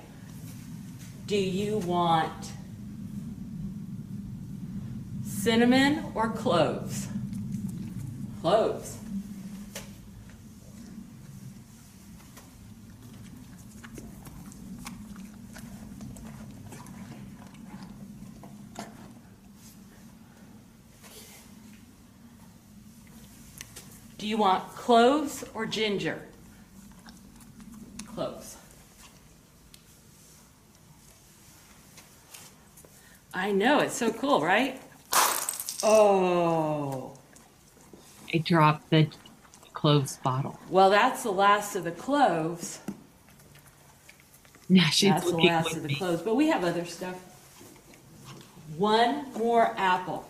Do 1.26 1.38
you 1.38 1.78
want 1.78 2.52
cinnamon 5.24 6.04
or 6.14 6.28
cloves? 6.28 7.08
Cloves. 8.42 8.98
Do 24.24 24.30
you 24.30 24.38
want 24.38 24.66
cloves 24.68 25.44
or 25.52 25.66
ginger? 25.66 26.22
Cloves. 28.06 28.56
I 33.34 33.52
know, 33.52 33.80
it's 33.80 33.94
so 33.94 34.10
cool, 34.10 34.40
right? 34.40 34.80
Oh, 35.82 37.12
I 38.32 38.38
dropped 38.38 38.88
the 38.88 39.08
cloves 39.74 40.16
bottle. 40.24 40.58
well, 40.70 40.88
that's 40.88 41.22
the 41.22 41.30
last 41.30 41.76
of 41.76 41.84
the 41.84 41.92
cloves. 41.92 42.80
Now 44.70 44.86
she's 44.86 45.10
That's 45.10 45.30
the 45.30 45.36
last 45.36 45.76
of 45.76 45.82
the 45.82 45.88
me. 45.88 45.96
cloves, 45.96 46.22
but 46.22 46.34
we 46.34 46.48
have 46.48 46.64
other 46.64 46.86
stuff. 46.86 47.16
One 48.78 49.30
more 49.34 49.74
apple. 49.76 50.26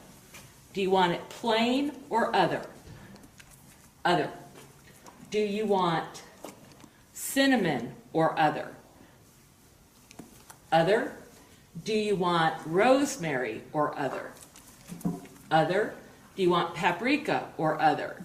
Do 0.73 0.83
you 0.83 0.91
want 0.91 1.13
it 1.13 1.29
plain 1.29 1.93
or 2.11 2.35
other? 2.35 2.67
Other. 4.05 4.31
Do 5.31 5.39
you 5.39 5.67
want 5.67 6.23
cinnamon 7.13 7.95
or 8.13 8.39
other? 8.39 8.75
Other. 10.71 11.13
Do 11.85 11.93
you 11.93 12.15
want 12.15 12.55
rosemary 12.67 13.63
or 13.73 13.99
other? 13.99 14.33
Other. 15.51 15.95
Do 16.37 16.43
you 16.43 16.51
want 16.51 16.75
paprika 16.75 17.49
or 17.57 17.81
other? 17.81 18.23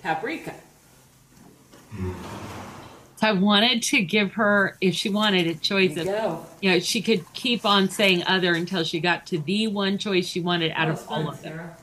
Paprika. 0.00 0.54
So 3.16 3.28
I 3.28 3.32
wanted 3.32 3.82
to 3.84 4.02
give 4.02 4.32
her, 4.32 4.76
if 4.80 4.94
she 4.94 5.08
wanted 5.08 5.46
a 5.46 5.54
choice 5.54 5.92
of, 5.92 6.06
you 6.06 6.12
go. 6.12 6.46
you 6.60 6.70
know, 6.70 6.80
she 6.80 7.00
could 7.00 7.24
keep 7.34 7.64
on 7.64 7.88
saying 7.88 8.24
other 8.26 8.54
until 8.54 8.82
she 8.82 8.98
got 8.98 9.26
to 9.28 9.38
the 9.38 9.68
one 9.68 9.96
choice 9.96 10.26
she 10.26 10.40
wanted 10.40 10.72
out 10.74 10.88
of 10.88 10.98
all 11.08 11.24
fun, 11.24 11.26
of 11.28 11.42
them. 11.42 11.52
Sera. 11.52 11.76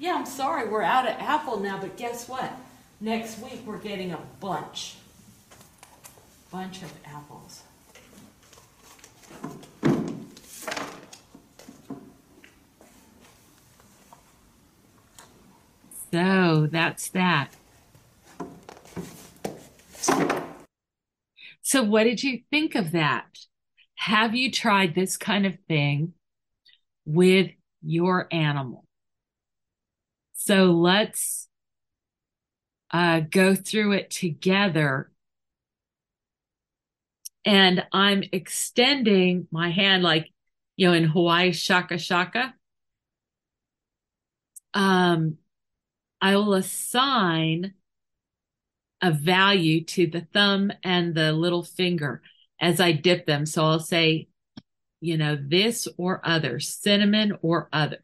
Yeah, 0.00 0.14
I'm 0.14 0.26
sorry, 0.26 0.68
we're 0.68 0.82
out 0.82 1.08
of 1.08 1.16
apple 1.18 1.58
now, 1.58 1.80
but 1.80 1.96
guess 1.96 2.28
what? 2.28 2.52
Next 3.00 3.40
week, 3.40 3.62
we're 3.66 3.78
getting 3.78 4.12
a 4.12 4.20
bunch. 4.38 4.96
Bunch 6.52 6.82
of 6.82 6.92
apples. 7.04 7.62
So 16.12 16.68
that's 16.70 17.10
that. 17.10 17.48
So, 21.62 21.82
what 21.82 22.04
did 22.04 22.22
you 22.22 22.40
think 22.50 22.74
of 22.74 22.92
that? 22.92 23.26
Have 23.96 24.34
you 24.34 24.50
tried 24.50 24.94
this 24.94 25.16
kind 25.16 25.44
of 25.44 25.58
thing 25.68 26.14
with 27.04 27.50
your 27.82 28.26
animal? 28.32 28.87
So, 30.40 30.66
let's 30.66 31.48
uh, 32.92 33.20
go 33.20 33.56
through 33.56 33.92
it 33.92 34.10
together. 34.10 35.10
And 37.44 37.84
I'm 37.92 38.22
extending 38.30 39.48
my 39.50 39.70
hand, 39.70 40.04
like, 40.04 40.30
you 40.76 40.86
know, 40.86 40.94
in 40.94 41.04
Hawaii, 41.04 41.50
shaka 41.52 41.98
shaka. 41.98 42.54
Um, 44.74 45.38
I 46.20 46.36
will 46.36 46.54
assign 46.54 47.74
a 49.02 49.10
value 49.10 49.84
to 49.84 50.06
the 50.06 50.20
thumb 50.32 50.70
and 50.84 51.16
the 51.16 51.32
little 51.32 51.64
finger 51.64 52.22
as 52.60 52.80
I 52.80 52.92
dip 52.92 53.26
them. 53.26 53.44
So 53.44 53.64
I'll 53.64 53.80
say 53.80 54.28
you 55.00 55.16
know, 55.16 55.38
this 55.40 55.88
or 55.96 56.20
other, 56.24 56.60
cinnamon 56.60 57.38
or 57.42 57.68
other? 57.72 58.00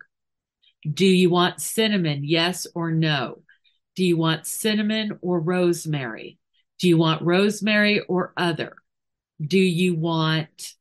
Do 0.90 1.06
you 1.06 1.30
want 1.30 1.60
cinnamon? 1.60 2.24
Yes 2.24 2.66
or 2.74 2.90
no? 2.90 3.42
Do 3.96 4.04
you 4.04 4.16
want 4.16 4.46
cinnamon 4.46 5.18
or 5.22 5.40
rosemary? 5.40 6.38
Do 6.78 6.88
you 6.88 6.98
want 6.98 7.22
rosemary 7.22 8.00
or 8.00 8.32
other? 8.36 8.76
Do 9.40 9.58
you 9.58 9.94
want, 9.94 10.74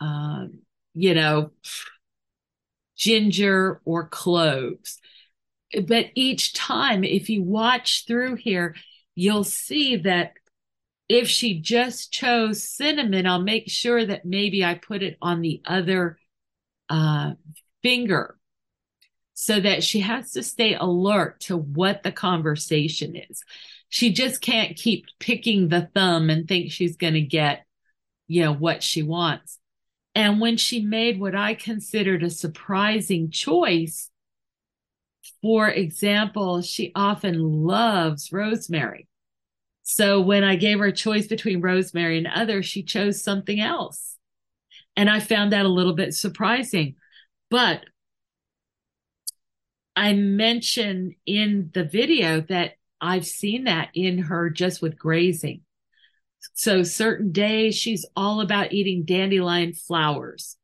um, 0.00 0.60
you 0.94 1.14
know, 1.14 1.50
ginger 2.96 3.80
or 3.84 4.08
cloves? 4.08 4.98
But 5.86 6.06
each 6.14 6.54
time, 6.54 7.04
if 7.04 7.28
you 7.30 7.42
watch 7.42 8.04
through 8.06 8.36
here, 8.36 8.74
you'll 9.14 9.44
see 9.44 9.96
that 9.96 10.32
if 11.08 11.28
she 11.28 11.60
just 11.60 12.12
chose 12.12 12.62
cinnamon, 12.62 13.26
I'll 13.26 13.42
make 13.42 13.68
sure 13.68 14.04
that 14.04 14.24
maybe 14.24 14.64
I 14.64 14.74
put 14.74 15.02
it 15.02 15.18
on 15.20 15.40
the 15.40 15.60
other 15.66 16.18
uh, 16.92 17.32
finger 17.82 18.36
so 19.32 19.58
that 19.58 19.82
she 19.82 20.00
has 20.00 20.32
to 20.32 20.42
stay 20.42 20.74
alert 20.74 21.40
to 21.40 21.56
what 21.56 22.02
the 22.02 22.12
conversation 22.12 23.16
is. 23.16 23.42
She 23.88 24.12
just 24.12 24.40
can't 24.40 24.76
keep 24.76 25.06
picking 25.18 25.68
the 25.68 25.88
thumb 25.94 26.30
and 26.30 26.46
think 26.46 26.70
she's 26.70 26.96
going 26.96 27.14
to 27.14 27.22
get, 27.22 27.64
you 28.28 28.42
know, 28.42 28.52
what 28.52 28.82
she 28.82 29.02
wants. 29.02 29.58
And 30.14 30.40
when 30.40 30.58
she 30.58 30.84
made 30.84 31.18
what 31.18 31.34
I 31.34 31.54
considered 31.54 32.22
a 32.22 32.30
surprising 32.30 33.30
choice, 33.30 34.10
for 35.40 35.68
example, 35.68 36.60
she 36.60 36.92
often 36.94 37.40
loves 37.40 38.32
rosemary. 38.32 39.08
So 39.82 40.20
when 40.20 40.44
I 40.44 40.56
gave 40.56 40.78
her 40.78 40.86
a 40.86 40.92
choice 40.92 41.26
between 41.26 41.62
rosemary 41.62 42.18
and 42.18 42.28
other, 42.28 42.62
she 42.62 42.82
chose 42.82 43.22
something 43.22 43.60
else. 43.60 44.18
And 44.96 45.08
I 45.08 45.20
found 45.20 45.52
that 45.52 45.66
a 45.66 45.70
little 45.70 45.94
bit 45.94 46.14
surprising. 46.14 46.96
But 47.50 47.84
I 49.96 50.14
mentioned 50.14 51.14
in 51.26 51.70
the 51.74 51.84
video 51.84 52.40
that 52.42 52.72
I've 53.00 53.26
seen 53.26 53.64
that 53.64 53.90
in 53.94 54.18
her 54.18 54.48
just 54.48 54.80
with 54.80 54.98
grazing. 54.98 55.62
So 56.54 56.82
certain 56.82 57.32
days 57.32 57.74
she's 57.74 58.06
all 58.16 58.40
about 58.40 58.72
eating 58.72 59.04
dandelion 59.04 59.74
flowers. 59.74 60.56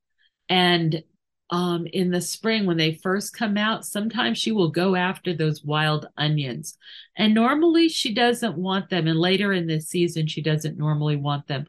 And 0.48 1.02
um, 1.50 1.86
in 1.86 2.10
the 2.10 2.20
spring 2.20 2.66
when 2.66 2.76
they 2.76 2.94
first 2.94 3.34
come 3.34 3.56
out, 3.56 3.84
sometimes 3.84 4.38
she 4.38 4.52
will 4.52 4.70
go 4.70 4.94
after 4.94 5.34
those 5.34 5.64
wild 5.64 6.06
onions. 6.16 6.76
And 7.16 7.34
normally 7.34 7.88
she 7.88 8.12
doesn't 8.12 8.56
want 8.56 8.90
them. 8.90 9.06
And 9.06 9.18
later 9.18 9.52
in 9.52 9.66
the 9.66 9.80
season, 9.80 10.26
she 10.26 10.42
doesn't 10.42 10.78
normally 10.78 11.16
want 11.16 11.46
them. 11.46 11.66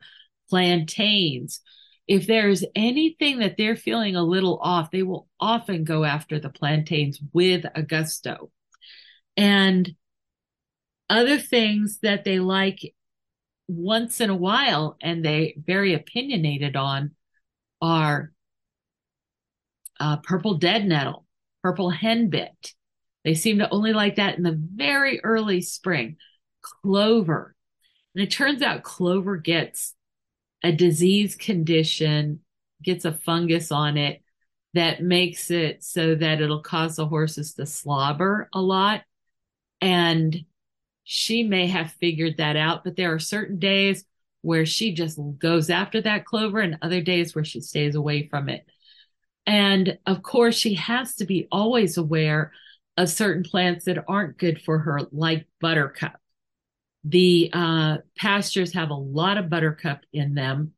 Plantains. 0.49 1.61
If 2.09 2.25
there's 2.25 2.65
anything 2.75 3.37
that 3.39 3.55
they're 3.55 3.75
feeling 3.75 4.15
a 4.15 4.23
little 4.23 4.57
off, 4.63 4.89
they 4.89 5.03
will 5.03 5.27
often 5.39 5.83
go 5.83 6.03
after 6.03 6.39
the 6.39 6.49
plantains 6.49 7.19
with 7.33 7.65
a 7.75 7.83
gusto. 7.83 8.49
And 9.37 9.95
other 11.07 11.37
things 11.37 11.99
that 11.99 12.23
they 12.23 12.39
like 12.39 12.95
once 13.67 14.21
in 14.21 14.31
a 14.31 14.35
while 14.35 14.97
and 15.03 15.23
they 15.23 15.53
very 15.63 15.93
opinionated 15.93 16.75
on 16.75 17.11
are 17.79 18.31
uh, 19.99 20.17
purple 20.17 20.57
dead 20.57 20.87
nettle, 20.87 21.27
purple 21.61 21.91
henbit. 21.91 22.73
They 23.23 23.35
seem 23.35 23.59
to 23.59 23.69
only 23.69 23.93
like 23.93 24.15
that 24.15 24.35
in 24.35 24.43
the 24.43 24.59
very 24.59 25.23
early 25.23 25.61
spring. 25.61 26.17
Clover. 26.63 27.55
And 28.15 28.23
it 28.23 28.31
turns 28.31 28.63
out 28.63 28.81
clover 28.81 29.37
gets 29.37 29.93
a 30.63 30.71
disease 30.71 31.35
condition, 31.35 32.41
gets 32.83 33.05
a 33.05 33.13
fungus 33.13 33.71
on 33.71 33.97
it 33.97 34.21
that 34.73 35.01
makes 35.01 35.51
it 35.51 35.83
so 35.83 36.15
that 36.15 36.41
it'll 36.41 36.61
cause 36.61 36.95
the 36.95 37.07
horses 37.07 37.53
to 37.55 37.65
slobber 37.65 38.49
a 38.53 38.61
lot. 38.61 39.03
And 39.81 40.45
she 41.03 41.43
may 41.43 41.67
have 41.67 41.91
figured 41.93 42.37
that 42.37 42.55
out, 42.55 42.83
but 42.83 42.95
there 42.95 43.13
are 43.13 43.19
certain 43.19 43.57
days 43.57 44.05
where 44.41 44.65
she 44.65 44.93
just 44.93 45.19
goes 45.37 45.69
after 45.69 46.01
that 46.01 46.25
clover 46.25 46.59
and 46.59 46.77
other 46.81 47.01
days 47.01 47.33
where 47.33 47.43
she 47.43 47.61
stays 47.61 47.95
away 47.95 48.27
from 48.27 48.47
it. 48.49 48.65
And 49.45 49.97
of 50.05 50.21
course, 50.21 50.55
she 50.55 50.75
has 50.75 51.15
to 51.15 51.25
be 51.25 51.47
always 51.51 51.97
aware 51.97 52.51
of 52.95 53.09
certain 53.09 53.43
plants 53.43 53.85
that 53.85 54.03
aren't 54.07 54.37
good 54.37 54.61
for 54.61 54.79
her, 54.79 55.01
like 55.11 55.47
buttercup. 55.59 56.19
The 57.03 57.49
uh, 57.53 57.97
pastures 58.17 58.73
have 58.73 58.89
a 58.89 58.95
lot 58.95 59.37
of 59.37 59.49
buttercup 59.49 60.01
in 60.11 60.33
them, 60.33 60.73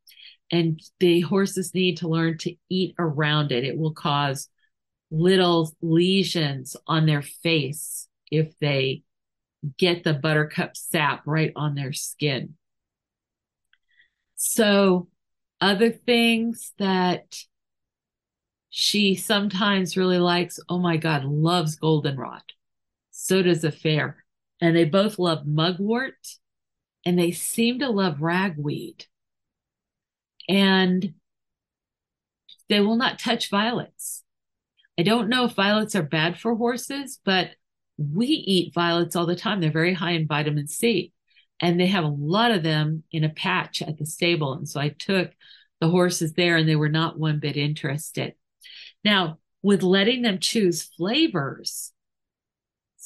and 0.51 0.79
the 0.99 1.21
horses 1.21 1.73
need 1.73 1.97
to 1.97 2.07
learn 2.07 2.37
to 2.39 2.55
eat 2.69 2.95
around 2.99 3.51
it. 3.51 3.63
It 3.63 3.77
will 3.77 3.93
cause 3.93 4.49
little 5.09 5.73
lesions 5.81 6.75
on 6.87 7.05
their 7.05 7.21
face 7.21 8.07
if 8.31 8.57
they 8.59 9.03
get 9.77 10.03
the 10.03 10.13
buttercup 10.13 10.77
sap 10.77 11.23
right 11.25 11.51
on 11.55 11.75
their 11.75 11.93
skin. 11.93 12.55
So, 14.35 15.07
other 15.59 15.91
things 15.91 16.73
that 16.79 17.35
she 18.71 19.15
sometimes 19.15 19.97
really 19.97 20.17
likes, 20.17 20.59
oh 20.69 20.79
my 20.79 20.97
God, 20.97 21.25
loves 21.25 21.75
goldenrod. 21.75 22.41
So 23.11 23.43
does 23.43 23.63
Affair. 23.63 24.23
And 24.61 24.75
they 24.75 24.85
both 24.85 25.17
love 25.17 25.47
mugwort 25.47 26.37
and 27.05 27.17
they 27.17 27.31
seem 27.31 27.79
to 27.79 27.89
love 27.89 28.21
ragweed. 28.21 29.05
And 30.47 31.15
they 32.69 32.79
will 32.79 32.95
not 32.95 33.19
touch 33.19 33.49
violets. 33.49 34.23
I 34.97 35.03
don't 35.03 35.29
know 35.29 35.45
if 35.45 35.53
violets 35.53 35.95
are 35.95 36.03
bad 36.03 36.39
for 36.39 36.55
horses, 36.55 37.19
but 37.25 37.49
we 37.97 38.27
eat 38.27 38.73
violets 38.73 39.15
all 39.15 39.25
the 39.25 39.35
time. 39.35 39.61
They're 39.61 39.71
very 39.71 39.93
high 39.93 40.11
in 40.11 40.27
vitamin 40.27 40.67
C. 40.67 41.11
And 41.59 41.79
they 41.79 41.87
have 41.87 42.03
a 42.03 42.07
lot 42.07 42.51
of 42.51 42.63
them 42.63 43.03
in 43.11 43.23
a 43.23 43.29
patch 43.29 43.81
at 43.81 43.97
the 43.97 44.05
stable. 44.05 44.53
And 44.53 44.67
so 44.67 44.79
I 44.79 44.89
took 44.89 45.31
the 45.79 45.89
horses 45.89 46.33
there 46.33 46.57
and 46.57 46.67
they 46.67 46.75
were 46.75 46.89
not 46.89 47.19
one 47.19 47.39
bit 47.39 47.57
interested. 47.57 48.33
Now, 49.03 49.39
with 49.61 49.83
letting 49.83 50.21
them 50.21 50.39
choose 50.39 50.83
flavors, 50.83 51.91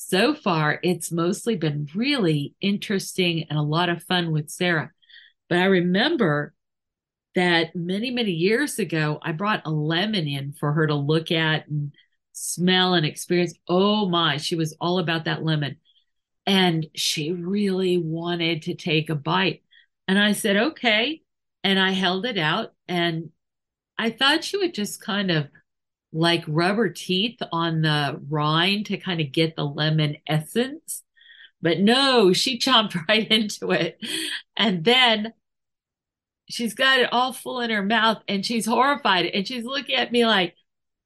so 0.07 0.35
far 0.35 0.79
it's 0.83 1.11
mostly 1.11 1.55
been 1.55 1.87
really 1.95 2.53
interesting 2.61 3.45
and 3.49 3.57
a 3.57 3.63
lot 3.63 3.89
of 3.89 4.03
fun 4.03 4.31
with 4.31 4.49
Sera. 4.49 4.91
But 5.49 5.59
I 5.59 5.65
remember 5.65 6.53
that 7.33 7.75
many, 7.75 8.11
many 8.11 8.31
years 8.31 8.79
ago, 8.79 9.19
I 9.21 9.31
brought 9.31 9.65
a 9.65 9.71
lemon 9.71 10.27
in 10.27 10.53
for 10.53 10.71
her 10.73 10.87
to 10.87 10.95
look 10.95 11.31
at 11.31 11.67
and 11.67 11.91
smell 12.33 12.93
and 12.93 13.05
experience. 13.05 13.53
Oh 13.67 14.07
my, 14.07 14.37
she 14.37 14.55
was 14.55 14.75
all 14.79 14.99
about 14.99 15.25
that 15.25 15.43
lemon. 15.43 15.77
And 16.45 16.85
she 16.95 17.31
really 17.31 17.97
wanted 17.97 18.63
to 18.63 18.75
take 18.75 19.09
a 19.09 19.15
bite. 19.15 19.63
And 20.07 20.19
I 20.19 20.33
said, 20.33 20.55
okay. 20.55 21.21
And 21.63 21.79
I 21.79 21.91
held 21.91 22.25
it 22.25 22.37
out 22.37 22.73
and 22.87 23.31
I 23.97 24.11
thought 24.11 24.43
she 24.43 24.57
would 24.57 24.73
just 24.75 25.01
kind 25.01 25.31
of 25.31 25.47
like 26.15 26.45
rubber 26.47 26.89
teeth 26.89 27.38
on 27.51 27.82
the 27.82 28.19
rind 28.30 28.86
to 28.86 28.97
kind 28.97 29.19
of 29.19 29.34
get 29.34 29.56
the 29.56 29.65
lemon 29.65 30.15
essence. 30.25 31.04
But 31.62 31.80
no, 31.80 32.32
she 32.32 32.58
chomped 32.60 32.95
right 33.08 33.30
into 33.30 33.71
it. 33.71 33.99
And 34.56 34.84
then 34.84 35.34
she's 36.49 36.73
got 36.73 36.99
it 36.99 37.12
all 37.12 37.34
full 37.34 37.60
in 37.60 37.69
her 37.69 37.84
mouth 37.84 38.23
and 38.28 38.45
she's 38.45 38.65
horrified. 38.65 39.25
And 39.25 39.45
she's 39.45 39.65
looking 39.65 39.95
at 39.95 40.12
me 40.12 40.25
like, 40.25 40.56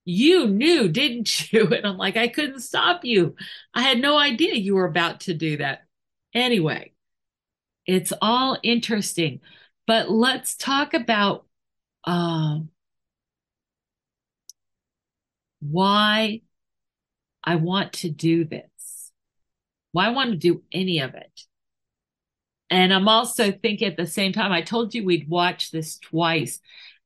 You 0.05 0.47
knew, 0.47 0.87
didn't 0.89 1.51
you? 1.51 1.67
And 1.67 1.85
I'm 1.87 1.97
like, 1.97 2.15
I 2.15 2.27
couldn't 2.27 2.59
stop 2.61 3.03
you. 3.03 3.35
I 3.73 3.81
had 3.81 3.99
no 3.99 4.17
idea 4.17 4.53
you 4.53 4.75
were 4.75 4.85
about 4.85 5.21
to 5.21 5.33
do 5.33 5.57
that. 5.57 5.85
Anyway, 6.35 6.93
it's 7.87 8.13
all 8.21 8.59
interesting. 8.61 9.41
But 9.87 10.11
let's 10.11 10.55
talk 10.55 10.93
about 10.93 11.47
uh, 12.03 12.59
why 15.59 16.41
I 17.43 17.55
want 17.55 17.93
to 17.93 18.09
do 18.09 18.45
this, 18.45 19.11
why 19.91 20.07
I 20.07 20.09
want 20.09 20.31
to 20.31 20.37
do 20.37 20.63
any 20.71 20.99
of 20.99 21.15
it. 21.15 21.41
And 22.69 22.93
I'm 22.93 23.07
also 23.07 23.51
thinking 23.51 23.87
at 23.87 23.97
the 23.97 24.05
same 24.05 24.31
time, 24.31 24.51
I 24.51 24.61
told 24.61 24.93
you 24.93 25.03
we'd 25.03 25.29
watch 25.29 25.71
this 25.71 25.97
twice. 25.97 26.59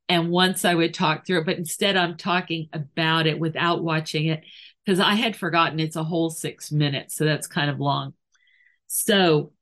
And 0.09 0.29
once 0.29 0.65
I 0.65 0.75
would 0.75 0.93
talk 0.93 1.25
through 1.25 1.41
it, 1.41 1.45
but 1.45 1.57
instead 1.57 1.95
I'm 1.95 2.17
talking 2.17 2.67
about 2.73 3.25
it 3.25 3.39
without 3.39 3.83
watching 3.83 4.25
it 4.25 4.43
because 4.85 4.99
I 4.99 5.13
had 5.13 5.35
forgotten 5.35 5.79
it's 5.79 5.95
a 5.95 6.03
whole 6.03 6.29
six 6.29 6.71
minutes. 6.71 7.15
So 7.15 7.23
that's 7.23 7.47
kind 7.47 7.69
of 7.69 7.79
long. 7.79 8.13
So 8.87 9.53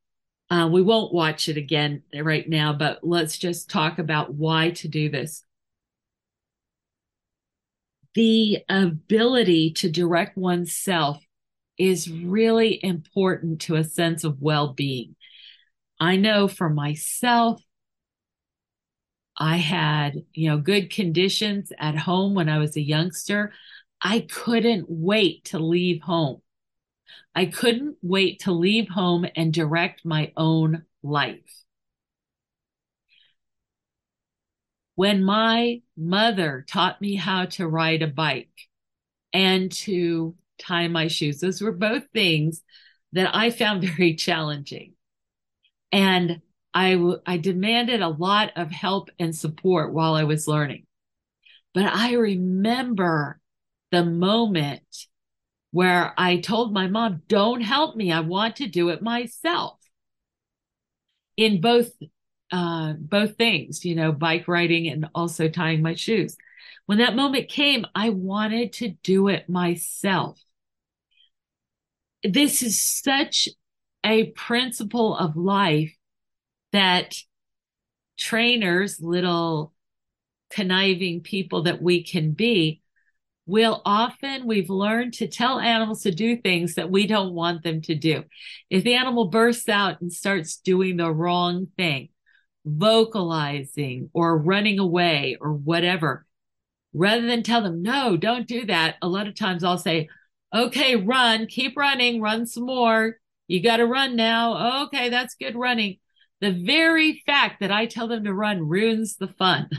uh, 0.50 0.68
we 0.72 0.82
won't 0.82 1.14
watch 1.14 1.48
it 1.48 1.58
again 1.58 2.02
right 2.14 2.50
now, 2.50 2.74
but 2.74 3.00
let's 3.04 3.38
just 3.38 3.70
talk 3.70 4.00
about 4.00 4.34
why 4.34 4.72
to 4.72 4.88
do 4.88 5.10
this 5.10 5.44
the 8.14 8.60
ability 8.70 9.74
to 9.74 9.90
direct 9.90 10.38
oneself 10.38 11.24
is 11.78 12.12
really 12.12 12.80
important 12.84 13.62
to 13.62 13.76
a 13.76 13.84
sense 13.84 14.24
of 14.24 14.42
well 14.42 14.74
being. 14.74 15.16
I 16.00 16.16
know 16.16 16.48
for 16.48 16.70
myself, 16.70 17.62
I 19.38 19.58
had, 19.58 20.24
you 20.34 20.50
know, 20.50 20.58
good 20.58 20.92
conditions 20.92 21.72
at 21.80 21.96
home 21.98 22.36
when 22.36 22.50
I 22.50 22.60
was 22.60 22.76
a 22.76 22.82
youngster. 22.82 23.54
I 24.02 24.20
couldn't 24.20 24.86
wait 24.90 25.46
to 25.46 25.60
leave 25.60 26.02
home. 26.02 26.42
I 27.34 27.46
couldn't 27.46 27.98
wait 28.02 28.42
to 28.42 28.52
leave 28.52 28.90
home 28.90 29.26
and 29.36 29.54
direct 29.54 30.06
my 30.06 30.32
own 30.36 30.84
life. 31.02 31.64
When 34.96 35.24
my 35.24 35.82
mother 35.98 36.66
taught 36.68 37.02
me 37.02 37.16
how 37.16 37.46
to 37.46 37.68
ride 37.68 38.02
a 38.02 38.08
bike 38.08 38.50
and 39.34 39.72
to 39.72 40.36
tie 40.60 40.88
my 40.88 41.08
shoes, 41.08 41.40
those 41.40 41.62
were 41.62 41.72
both 41.72 42.04
things 42.14 42.62
that 43.14 43.36
I 43.36 43.50
found 43.50 43.84
very 43.98 44.16
challenging. 44.16 44.94
And 45.92 46.42
I, 46.74 46.98
I 47.26 47.38
demanded 47.38 48.02
a 48.02 48.08
lot 48.08 48.52
of 48.56 48.72
help 48.72 49.10
and 49.20 49.36
support 49.36 49.94
while 49.94 50.14
I 50.14 50.24
was 50.24 50.48
learning. 50.48 50.86
But 51.74 51.86
I 51.86 52.14
remember 52.14 53.40
the 53.92 54.06
moment 54.06 55.08
where 55.72 56.14
I 56.18 56.38
told 56.38 56.74
my 56.74 56.88
mom, 56.88 57.22
don't 57.28 57.62
help 57.62 57.96
me. 57.96 58.12
I 58.12 58.22
want 58.22 58.58
to 58.58 58.68
do 58.68 58.90
it 58.90 59.02
myself 59.02 59.80
in 61.38 61.62
both, 61.62 61.92
uh, 62.52 62.94
both 62.94 63.38
things, 63.38 63.86
you 63.86 63.96
know, 63.96 64.12
bike 64.12 64.48
riding 64.48 64.88
and 64.88 65.10
also 65.16 65.48
tying 65.48 65.82
my 65.82 65.96
shoes. 65.96 66.36
When 66.86 66.98
that 66.98 67.16
moment 67.16 67.50
came, 67.50 67.86
I 67.96 68.10
wanted 68.10 68.74
to 68.74 68.90
do 69.04 69.28
it 69.28 69.50
myself. 69.50 70.40
This 72.24 72.62
is 72.62 72.82
such 72.82 73.48
a 74.04 74.32
principle 74.32 75.16
of 75.16 75.38
life 75.38 75.96
that 76.72 77.16
trainers, 78.18 79.00
little 79.00 79.74
conniving 80.50 81.22
people 81.22 81.64
that 81.64 81.82
we 81.82 82.04
can 82.04 82.32
be, 82.32 82.82
will 83.46 83.82
often, 83.86 84.46
we've 84.46 84.70
learned 84.70 85.14
to 85.14 85.28
tell 85.28 85.60
animals 85.60 86.04
to 86.04 86.12
do 86.12 86.38
things 86.38 86.76
that 86.76 86.92
we 86.92 87.08
don't 87.08 87.34
want 87.34 87.64
them 87.64 87.82
to 87.82 87.96
do. 87.96 88.24
If 88.70 88.84
the 88.84 88.94
animal 88.94 89.26
bursts 89.26 89.68
out 89.68 90.00
and 90.02 90.14
starts 90.14 90.58
doing 90.58 90.98
the 90.98 91.12
wrong 91.12 91.68
thing, 91.78 92.10
vocalizing 92.66 94.10
or 94.14 94.38
running 94.38 94.80
away 94.80 95.38
or 95.40 95.54
whatever, 95.54 96.26
rather 96.94 97.26
than 97.26 97.44
tell 97.44 97.62
them, 97.62 97.82
no, 97.82 98.18
don't 98.18 98.48
do 98.48 98.66
that, 98.66 98.96
a 99.02 99.08
lot 99.08 99.28
of 99.28 99.36
times 99.36 99.64
I'll 99.64 99.78
say, 99.78 100.10
okay, 100.54 100.96
run, 100.96 101.48
keep 101.48 101.78
running, 101.78 102.22
run 102.22 102.46
some 102.46 102.66
more. 102.66 103.18
You 103.48 103.62
got 103.62 103.78
to 103.78 103.86
run 103.86 104.16
now. 104.16 104.84
Okay, 104.84 105.10
that's 105.10 105.36
good 105.36 105.56
running. 105.56 105.98
The 106.40 106.52
very 106.52 107.22
fact 107.26 107.60
that 107.60 107.72
I 107.72 107.86
tell 107.86 108.08
them 108.08 108.24
to 108.24 108.34
run 108.34 108.68
ruins 108.68 109.18
the 109.18 109.28
fun. 109.28 109.70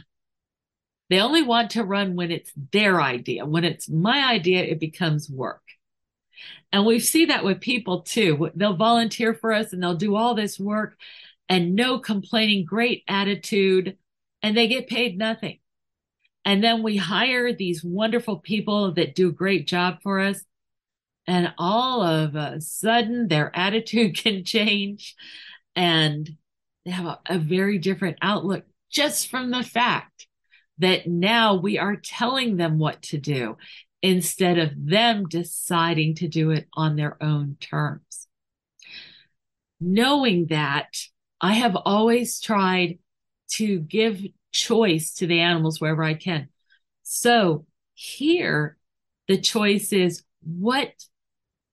They 1.11 1.21
only 1.21 1.43
want 1.43 1.73
to 1.73 1.85
run 1.85 2.15
when 2.15 2.31
it's 2.31 2.53
their 2.73 3.01
idea. 3.03 3.45
When 3.45 3.65
it's 3.65 3.89
my 3.89 4.33
idea, 4.33 4.63
it 4.63 4.81
becomes 4.81 5.29
work. 5.29 5.63
And 6.73 6.87
we 6.87 7.01
see 7.01 7.27
that 7.27 7.45
with 7.45 7.61
people 7.61 8.01
too. 8.01 8.51
They'll 8.55 8.77
volunteer 8.77 9.35
for 9.35 9.53
us 9.53 9.73
and 9.73 9.83
they'll 9.83 9.95
do 9.95 10.17
all 10.17 10.35
this 10.35 10.59
work 10.59 10.97
and 11.49 11.75
no 11.75 11.99
complaining, 11.99 12.65
great 12.65 13.05
attitude, 13.09 13.97
and 14.43 14.57
they 14.57 14.69
get 14.69 14.89
paid 14.89 15.19
nothing. 15.19 15.59
And 16.45 16.63
then 16.63 16.83
we 16.83 16.97
hire 16.97 17.53
these 17.53 17.85
wonderful 17.85 18.39
people 18.39 18.95
that 18.95 19.15
do 19.15 19.29
a 19.29 19.33
great 19.33 19.67
job 19.67 19.99
for 20.03 20.19
us. 20.19 20.43
And 21.27 21.55
all 21.57 22.03
of 22.03 22.35
a 22.35 22.61
sudden 22.61 23.29
their 23.29 23.55
attitude 23.57 24.17
can 24.17 24.45
change 24.45 25.15
and 25.77 26.29
they 26.85 26.91
have 26.91 27.07
a, 27.07 27.19
a 27.27 27.39
very 27.39 27.79
different 27.79 28.19
outlook 28.21 28.65
just 28.91 29.31
from 29.31 29.51
the 29.51 29.63
fact 29.63 30.27
that 30.79 31.07
now 31.07 31.55
we 31.55 31.79
are 31.79 31.97
telling 31.97 32.57
them 32.57 32.79
what 32.79 33.03
to 33.03 33.19
do 33.19 33.57
instead 34.03 34.59
of 34.59 34.71
them 34.77 35.27
deciding 35.29 36.17
to 36.17 36.29
do 36.29 36.51
it 36.51 36.67
on 36.75 36.97
their 36.97 37.23
own 37.23 37.57
terms. 37.61 38.27
Knowing 39.81 40.47
that, 40.47 40.89
I 41.43 41.55
have 41.55 41.77
always 41.77 42.41
tried 42.41 43.01
to 43.55 43.81
give 43.81 44.25
choice 44.53 45.15
to 45.15 45.27
the 45.27 45.41
animals 45.41 45.81
wherever 45.81 46.05
I 46.05 46.15
can. 46.15 46.49
So 47.03 47.67
here, 47.95 48.79
the 49.29 49.39
choice 49.39 49.93
is 49.93 50.23
what 50.43 50.93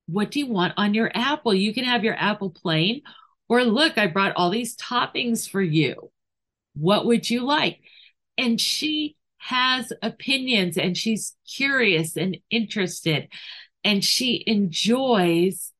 what 0.07 0.31
do 0.31 0.39
you 0.39 0.47
want 0.47 0.73
on 0.75 0.95
your 0.95 1.11
apple? 1.13 1.53
You 1.53 1.71
can 1.71 1.83
have 1.83 2.03
your 2.03 2.15
apple 2.15 2.49
plain 2.49 3.03
or 3.47 3.63
look, 3.63 3.97
I 3.97 4.07
brought 4.07 4.35
all 4.35 4.49
these 4.49 4.75
toppings 4.75 5.47
for 5.47 5.61
you. 5.61 6.11
What 6.73 7.05
would 7.05 7.29
you 7.29 7.41
like? 7.41 7.79
And 8.37 8.59
she 8.59 9.17
has 9.37 9.93
opinions 10.01 10.77
and 10.77 10.97
she's 10.97 11.35
curious 11.47 12.17
and 12.17 12.37
interested 12.49 13.27
and 13.83 14.03
she 14.03 14.43
enjoys 14.45 15.71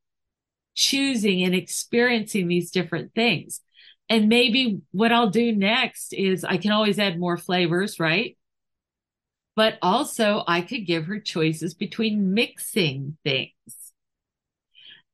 choosing 0.75 1.43
and 1.43 1.55
experiencing 1.55 2.47
these 2.47 2.71
different 2.71 3.13
things. 3.13 3.61
And 4.09 4.27
maybe 4.27 4.81
what 4.91 5.11
I'll 5.11 5.29
do 5.29 5.55
next 5.55 6.13
is 6.13 6.43
I 6.43 6.57
can 6.57 6.71
always 6.71 6.97
add 6.97 7.19
more 7.19 7.37
flavors, 7.37 7.99
right? 7.99 8.37
But 9.55 9.77
also 9.81 10.43
I 10.47 10.61
could 10.61 10.87
give 10.87 11.05
her 11.05 11.19
choices 11.19 11.73
between 11.73 12.33
mixing 12.33 13.17
things 13.23 13.53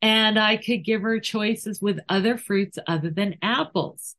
and 0.02 0.38
I 0.38 0.58
could 0.58 0.86
give 0.86 1.02
her 1.02 1.20
choices 1.20 1.82
with 1.82 2.00
other 2.08 2.38
fruits 2.38 2.78
other 2.86 3.10
than 3.10 3.38
apples. 3.42 4.16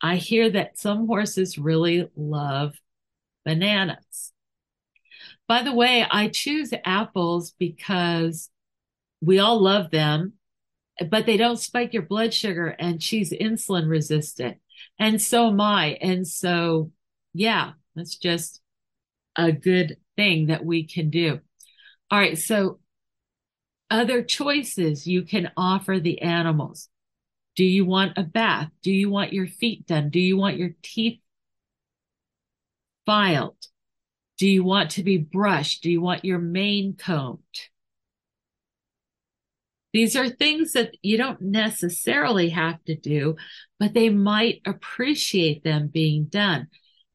I 0.00 0.16
hear 0.16 0.50
that 0.50 0.78
some 0.78 1.06
horses 1.06 1.56
really 1.56 2.10
love 2.16 2.74
bananas. 3.44 4.32
By 5.46 5.62
the 5.62 5.74
way, 5.74 6.04
I 6.10 6.28
choose 6.28 6.72
apples 6.84 7.52
because 7.58 8.50
we 9.20 9.38
all 9.38 9.60
love 9.60 9.90
them, 9.92 10.32
but 11.10 11.26
they 11.26 11.36
don't 11.36 11.58
spike 11.58 11.92
your 11.92 12.02
blood 12.02 12.34
sugar 12.34 12.68
and 12.68 13.02
she's 13.02 13.32
insulin 13.32 13.88
resistant. 13.88 14.58
And 14.98 15.20
so 15.20 15.48
am 15.48 15.60
I. 15.60 15.98
And 16.00 16.26
so, 16.26 16.92
yeah, 17.32 17.72
that's 17.94 18.16
just 18.16 18.60
a 19.36 19.52
good 19.52 19.96
thing 20.16 20.46
that 20.46 20.64
we 20.64 20.86
can 20.86 21.10
do. 21.10 21.40
All 22.10 22.18
right. 22.18 22.38
So 22.38 22.80
other 23.90 24.22
choices 24.22 25.06
you 25.06 25.22
can 25.22 25.50
offer 25.56 25.98
the 25.98 26.20
animals. 26.22 26.88
Do 27.56 27.64
you 27.64 27.84
want 27.84 28.16
a 28.16 28.22
bath? 28.22 28.70
Do 28.82 28.92
you 28.92 29.10
want 29.10 29.32
your 29.32 29.46
feet 29.46 29.86
done? 29.86 30.08
Do 30.08 30.20
you 30.20 30.36
want 30.36 30.56
your 30.56 30.70
teeth 30.82 31.20
filed? 33.04 33.56
Do 34.38 34.48
you 34.48 34.64
want 34.64 34.92
to 34.92 35.02
be 35.02 35.18
brushed? 35.18 35.82
Do 35.82 35.90
you 35.90 36.00
want 36.00 36.24
your 36.24 36.38
mane 36.38 36.96
combed? 36.98 37.38
These 39.92 40.16
are 40.16 40.28
things 40.28 40.72
that 40.72 40.96
you 41.02 41.18
don't 41.18 41.40
necessarily 41.40 42.48
have 42.50 42.82
to 42.84 42.96
do, 42.96 43.36
but 43.78 43.92
they 43.92 44.08
might 44.08 44.62
appreciate 44.64 45.64
them 45.64 45.88
being 45.88 46.24
done. 46.24 46.68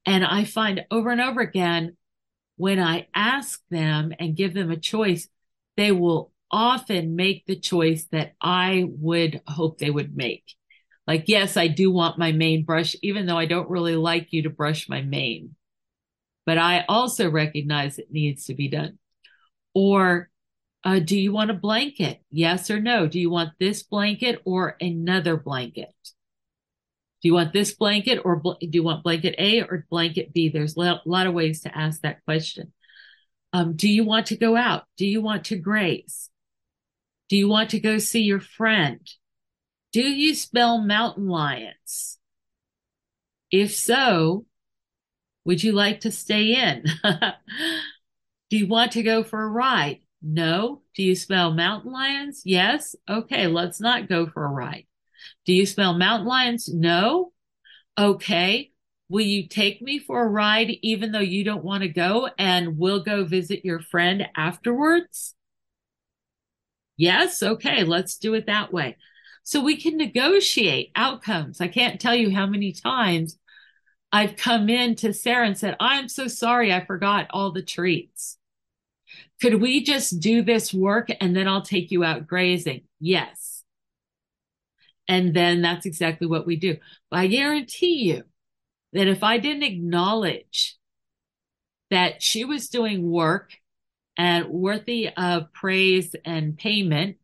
And 0.06 0.24
I 0.24 0.44
find 0.44 0.86
over 0.92 1.10
and 1.10 1.20
over 1.20 1.42
again, 1.42 1.98
when 2.56 2.80
I 2.80 3.08
ask 3.14 3.62
them 3.70 4.14
and 4.20 4.36
give 4.36 4.54
them 4.54 4.72
a 4.72 4.78
choice, 4.78 5.28
they 5.76 5.92
will 5.92 6.32
often 6.52 7.16
make 7.16 7.46
the 7.46 7.60
choice 7.60 8.06
that 8.12 8.34
I 8.42 8.86
would 8.88 9.42
hope 9.48 9.78
they 9.78 9.90
would 9.90 10.16
make. 10.16 10.44
Like, 11.06 11.26
yes, 11.28 11.58
I 11.58 11.68
do 11.68 11.92
want 11.92 12.18
my 12.18 12.32
mane 12.32 12.64
brush, 12.64 12.96
even 13.02 13.26
though 13.26 13.38
I 13.38 13.46
don't 13.46 13.70
really 13.70 13.96
like 13.96 14.28
you 14.32 14.44
to 14.44 14.50
brush 14.50 14.90
my 14.90 15.02
mane. 15.02 15.56
But 16.46 16.58
I 16.58 16.86
also 16.88 17.30
recognize 17.30 17.98
it 17.98 18.12
needs 18.12 18.46
to 18.46 18.54
be 18.54 18.68
done. 18.68 19.00
Or, 19.74 20.30
uh, 20.84 21.00
do 21.00 21.18
you 21.18 21.32
want 21.32 21.52
a 21.52 21.56
blanket? 21.56 22.22
Yes 22.32 22.70
or 22.70 22.80
no? 22.80 23.08
Do 23.08 23.20
you 23.20 23.30
want 23.30 23.52
this 23.60 23.84
blanket 23.84 24.42
or 24.46 24.78
another 24.80 25.36
blanket? 25.38 25.94
Do 27.22 27.30
you 27.30 27.34
want 27.34 27.52
this 27.52 27.74
blanket 27.74 28.22
or 28.24 28.38
bl- 28.38 28.54
do 28.60 28.70
you 28.72 28.84
want 28.84 29.04
blanket 29.04 29.36
A 29.38 29.62
or 29.64 29.86
blanket 29.90 30.34
B? 30.34 30.50
There's 30.50 30.78
a 30.78 31.02
lot 31.06 31.28
of 31.28 31.34
ways 31.34 31.62
to 31.62 31.76
ask 31.76 32.02
that 32.02 32.24
question. 32.26 32.74
Um, 33.54 33.76
do 33.76 33.90
you 33.90 34.04
want 34.04 34.28
to 34.28 34.38
go 34.38 34.56
out? 34.56 34.84
Do 34.98 35.08
you 35.08 35.22
want 35.22 35.46
to 35.46 35.58
graze? 35.58 36.30
Do 37.30 37.36
you 37.36 37.50
want 37.50 37.72
to 37.72 37.80
go 37.80 37.98
see 37.98 38.22
your 38.22 38.40
friend? 38.40 39.00
Do 39.94 40.02
you 40.02 40.36
smell 40.36 40.80
mountain 40.80 41.28
lions? 41.28 42.20
If 43.52 43.74
so, 43.74 44.46
would 45.46 45.64
you 45.64 45.72
like 45.72 46.02
to 46.02 46.12
stay 46.12 46.56
in? 46.56 46.84
Do 48.50 48.58
you 48.58 48.68
want 48.68 48.94
to 48.94 49.04
go 49.04 49.24
for 49.24 49.42
a 49.42 49.48
ride? 49.48 50.02
No. 50.30 50.82
Do 50.94 51.04
you 51.04 51.16
smell 51.16 51.54
mountain 51.54 51.94
lions? 51.94 52.42
Yes. 52.44 52.98
Okay, 53.10 53.48
let's 53.48 53.80
not 53.80 54.10
go 54.10 54.28
for 54.28 54.44
a 54.44 54.50
ride. 54.50 54.86
Do 55.46 55.54
you 55.54 55.66
smell 55.66 55.94
mountain 55.98 56.28
lions? 56.28 56.68
No. 56.68 57.32
Okay. 57.98 58.72
Will 59.08 59.26
you 59.26 59.48
take 59.48 59.82
me 59.82 60.00
for 60.00 60.22
a 60.22 60.28
ride 60.28 60.70
even 60.82 61.14
though 61.14 61.20
you 61.20 61.46
don't 61.46 61.64
want 61.64 61.84
to 61.84 61.88
go 61.88 62.30
and 62.38 62.78
we'll 62.78 63.04
go 63.04 63.24
visit 63.24 63.64
your 63.64 63.80
friend 63.80 64.28
afterwards? 64.36 65.34
Yes. 66.98 67.42
Okay. 67.42 67.86
Let's 67.86 68.18
do 68.18 68.34
it 68.34 68.48
that 68.48 68.74
way. 68.74 68.98
So 69.44 69.64
we 69.64 69.78
can 69.78 69.96
negotiate 69.96 70.92
outcomes. 70.94 71.62
I 71.62 71.70
can't 71.70 72.02
tell 72.02 72.16
you 72.16 72.32
how 72.32 72.48
many 72.48 72.74
times 72.74 73.40
I've 74.12 74.36
come 74.36 74.68
in 74.68 74.96
to 74.96 75.14
Sera 75.14 75.48
and 75.48 75.58
said, 75.58 75.78
I'm 75.80 76.10
so 76.10 76.28
sorry, 76.28 76.74
I 76.74 76.86
forgot 76.86 77.28
all 77.30 77.54
the 77.54 77.62
treats. 77.62 78.37
Could 79.42 79.62
we 79.62 79.84
just 79.84 80.20
do 80.20 80.42
this 80.42 80.74
work 80.74 81.10
and 81.22 81.36
then 81.36 81.48
I'll 81.48 81.62
take 81.62 81.92
you 81.92 82.04
out 82.04 82.28
grazing? 82.28 82.82
Yes. 83.00 83.64
And 85.08 85.34
then 85.34 85.62
that's 85.62 85.86
exactly 85.86 86.28
what 86.28 86.46
we 86.46 86.56
do. 86.56 86.78
But 87.10 87.20
I 87.20 87.28
guarantee 87.28 88.04
you 88.04 88.24
that 88.94 89.08
if 89.08 89.24
I 89.24 89.38
didn't 89.38 89.64
acknowledge 89.64 90.78
that 91.90 92.22
she 92.22 92.46
was 92.46 92.68
doing 92.68 93.10
work 93.10 93.54
and 94.18 94.48
worthy 94.48 95.10
of 95.16 95.54
praise 95.54 96.16
and 96.26 96.58
payment, 96.58 97.18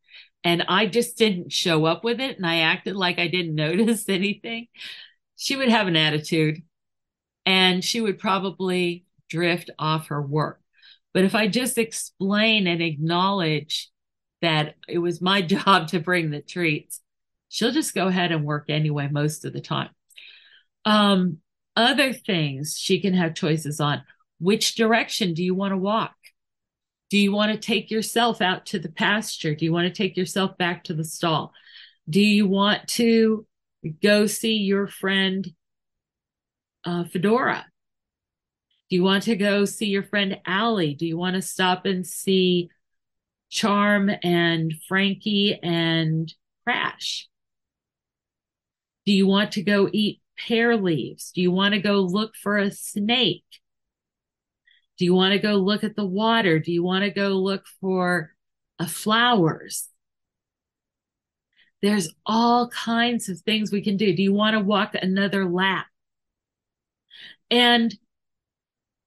and 0.43 0.63
I 0.67 0.85
just 0.85 1.17
didn't 1.17 1.51
show 1.51 1.85
up 1.85 2.03
with 2.03 2.19
it 2.19 2.37
and 2.37 2.45
I 2.45 2.59
acted 2.59 2.95
like 2.95 3.19
I 3.19 3.27
didn't 3.27 3.55
notice 3.55 4.07
anything, 4.07 4.67
she 5.35 5.55
would 5.55 5.69
have 5.69 5.87
an 5.87 5.95
attitude 5.95 6.61
and 7.45 7.83
she 7.83 8.01
would 8.01 8.19
probably 8.19 9.05
drift 9.29 9.71
off 9.79 10.07
her 10.07 10.21
work. 10.21 10.62
But 11.13 11.25
if 11.25 11.35
I 11.35 11.47
just 11.47 11.77
explain 11.77 12.67
and 12.67 12.81
acknowledge 12.81 13.89
that 14.41 14.75
it 14.87 14.97
was 14.97 15.21
my 15.21 15.41
job 15.55 15.89
to 15.89 15.99
bring 15.99 16.31
the 16.31 16.41
treats, 16.41 17.01
she'll 17.49 17.71
just 17.71 17.95
go 17.95 18.07
ahead 18.07 18.31
and 18.31 18.45
work 18.45 18.65
anyway 18.69 19.07
most 19.11 19.45
of 19.45 19.53
the 19.53 19.61
time. 19.61 19.89
Um, 20.85 21.37
other 21.75 22.13
things 22.13 22.77
she 22.77 22.99
can 22.99 23.13
have 23.13 23.35
choices 23.35 23.79
on. 23.79 24.03
Which 24.39 24.75
direction 24.75 25.33
do 25.33 25.43
you 25.43 25.55
want 25.55 25.71
to 25.71 25.77
walk? 25.77 26.15
Do 27.09 27.17
you 27.17 27.31
want 27.31 27.51
to 27.51 27.57
take 27.57 27.91
yourself 27.91 28.41
out 28.41 28.65
to 28.67 28.79
the 28.79 28.91
pasture? 28.91 29.55
Do 29.55 29.65
you 29.65 29.71
want 29.71 29.87
to 29.87 29.93
take 29.93 30.17
yourself 30.17 30.57
back 30.57 30.83
to 30.85 30.93
the 30.93 31.05
stall? 31.05 31.53
Do 32.09 32.19
you 32.19 32.47
want 32.47 32.87
to 32.89 33.45
go 34.01 34.25
see 34.25 34.55
your 34.55 34.87
friend 34.87 35.47
uh, 36.83 37.05
Fedora? 37.05 37.65
Do 38.93 38.97
you 38.97 39.03
want 39.03 39.23
to 39.23 39.35
go 39.35 39.65
see 39.65 39.87
your 39.87 40.03
friend 40.03 40.39
Allie? 40.45 40.93
Do 40.93 41.07
you 41.07 41.17
want 41.17 41.35
to 41.35 41.41
stop 41.41 41.87
and 41.87 42.05
see 42.05 42.69
Charm 43.49 44.11
and 44.21 44.71
Frankie 44.87 45.57
and 45.63 46.31
Crash? 46.63 47.27
Do 49.07 49.11
you 49.11 49.25
want 49.25 49.53
to 49.53 49.63
go 49.63 49.89
eat 49.91 50.21
pear 50.37 50.77
leaves? 50.77 51.31
Do 51.31 51.41
you 51.41 51.49
want 51.49 51.73
to 51.73 51.81
go 51.81 52.01
look 52.01 52.35
for 52.35 52.59
a 52.59 52.69
snake? 52.69 53.45
Do 54.99 55.05
you 55.05 55.15
want 55.15 55.31
to 55.33 55.39
go 55.39 55.55
look 55.55 55.83
at 55.83 55.95
the 55.95 56.05
water? 56.05 56.59
Do 56.59 56.71
you 56.71 56.83
want 56.83 57.03
to 57.03 57.09
go 57.09 57.29
look 57.29 57.65
for 57.81 58.35
uh, 58.77 58.85
flowers? 58.85 59.89
There's 61.81 62.13
all 62.27 62.69
kinds 62.69 63.27
of 63.27 63.39
things 63.39 63.71
we 63.71 63.81
can 63.81 63.97
do. 63.97 64.15
Do 64.15 64.21
you 64.21 64.33
want 64.33 64.53
to 64.53 64.59
walk 64.59 64.93
another 64.93 65.49
lap? 65.49 65.87
And 67.49 67.91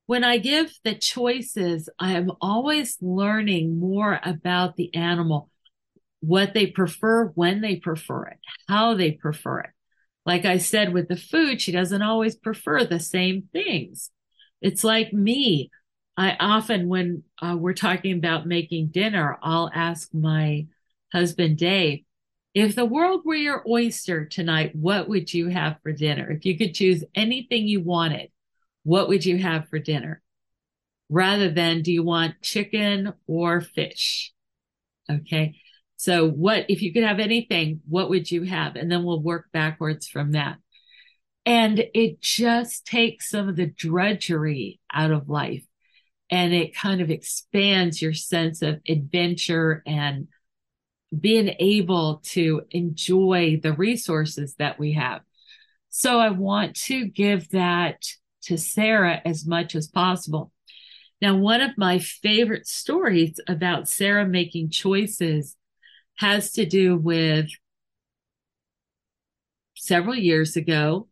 when 0.06 0.22
I 0.24 0.38
give 0.38 0.72
the 0.84 0.94
choices, 0.94 1.88
I 1.98 2.12
am 2.12 2.30
always 2.40 2.96
learning 3.00 3.78
more 3.78 4.20
about 4.22 4.76
the 4.76 4.94
animal, 4.94 5.50
what 6.20 6.54
they 6.54 6.66
prefer, 6.68 7.26
when 7.34 7.60
they 7.60 7.76
prefer 7.76 8.26
it, 8.26 8.38
how 8.68 8.94
they 8.94 9.12
prefer 9.12 9.60
it. 9.60 9.70
Like 10.24 10.44
I 10.44 10.58
said 10.58 10.92
with 10.92 11.08
the 11.08 11.16
food, 11.16 11.60
she 11.60 11.72
doesn't 11.72 12.02
always 12.02 12.36
prefer 12.36 12.84
the 12.84 13.00
same 13.00 13.48
things. 13.52 14.10
It's 14.60 14.84
like 14.84 15.12
me. 15.12 15.70
I 16.16 16.36
often, 16.40 16.88
when 16.88 17.24
uh, 17.42 17.56
we're 17.58 17.74
talking 17.74 18.16
about 18.16 18.46
making 18.46 18.88
dinner, 18.88 19.38
I'll 19.42 19.70
ask 19.74 20.08
my 20.14 20.66
husband, 21.12 21.58
Dave, 21.58 22.00
if 22.54 22.74
the 22.74 22.86
world 22.86 23.22
were 23.24 23.34
your 23.34 23.62
oyster 23.68 24.24
tonight, 24.24 24.74
what 24.74 25.08
would 25.08 25.34
you 25.34 25.48
have 25.48 25.76
for 25.82 25.92
dinner? 25.92 26.30
If 26.30 26.46
you 26.46 26.56
could 26.56 26.74
choose 26.74 27.04
anything 27.14 27.68
you 27.68 27.82
wanted, 27.82 28.30
what 28.86 29.08
would 29.08 29.26
you 29.26 29.36
have 29.36 29.68
for 29.68 29.80
dinner? 29.80 30.22
Rather 31.10 31.50
than 31.50 31.82
do 31.82 31.92
you 31.92 32.04
want 32.04 32.40
chicken 32.40 33.12
or 33.26 33.60
fish? 33.60 34.32
Okay. 35.10 35.56
So 35.96 36.28
what, 36.28 36.66
if 36.68 36.82
you 36.82 36.92
could 36.92 37.02
have 37.02 37.18
anything, 37.18 37.80
what 37.88 38.08
would 38.10 38.30
you 38.30 38.44
have? 38.44 38.76
And 38.76 38.90
then 38.90 39.02
we'll 39.02 39.20
work 39.20 39.46
backwards 39.52 40.06
from 40.06 40.32
that. 40.32 40.58
And 41.44 41.84
it 41.94 42.20
just 42.20 42.86
takes 42.86 43.28
some 43.28 43.48
of 43.48 43.56
the 43.56 43.66
drudgery 43.66 44.78
out 44.92 45.10
of 45.10 45.28
life 45.28 45.64
and 46.30 46.54
it 46.54 46.76
kind 46.76 47.00
of 47.00 47.10
expands 47.10 48.00
your 48.00 48.14
sense 48.14 48.62
of 48.62 48.80
adventure 48.88 49.82
and 49.84 50.28
being 51.18 51.56
able 51.58 52.20
to 52.26 52.62
enjoy 52.70 53.58
the 53.60 53.72
resources 53.72 54.54
that 54.60 54.78
we 54.78 54.92
have. 54.92 55.22
So 55.88 56.20
I 56.20 56.30
want 56.30 56.76
to 56.84 57.06
give 57.06 57.48
that 57.50 58.04
to 58.46 58.58
Sera 58.58 59.20
as 59.24 59.46
much 59.46 59.74
as 59.74 59.86
possible. 59.86 60.52
Now, 61.20 61.36
one 61.36 61.60
of 61.60 61.78
my 61.78 61.98
favorite 61.98 62.66
stories 62.66 63.40
about 63.48 63.88
Sera 63.88 64.26
making 64.26 64.70
choices 64.70 65.56
has 66.16 66.52
to 66.52 66.66
do 66.66 66.96
with 66.96 67.48
several 69.74 70.14
years 70.14 70.56
ago. 70.56 71.08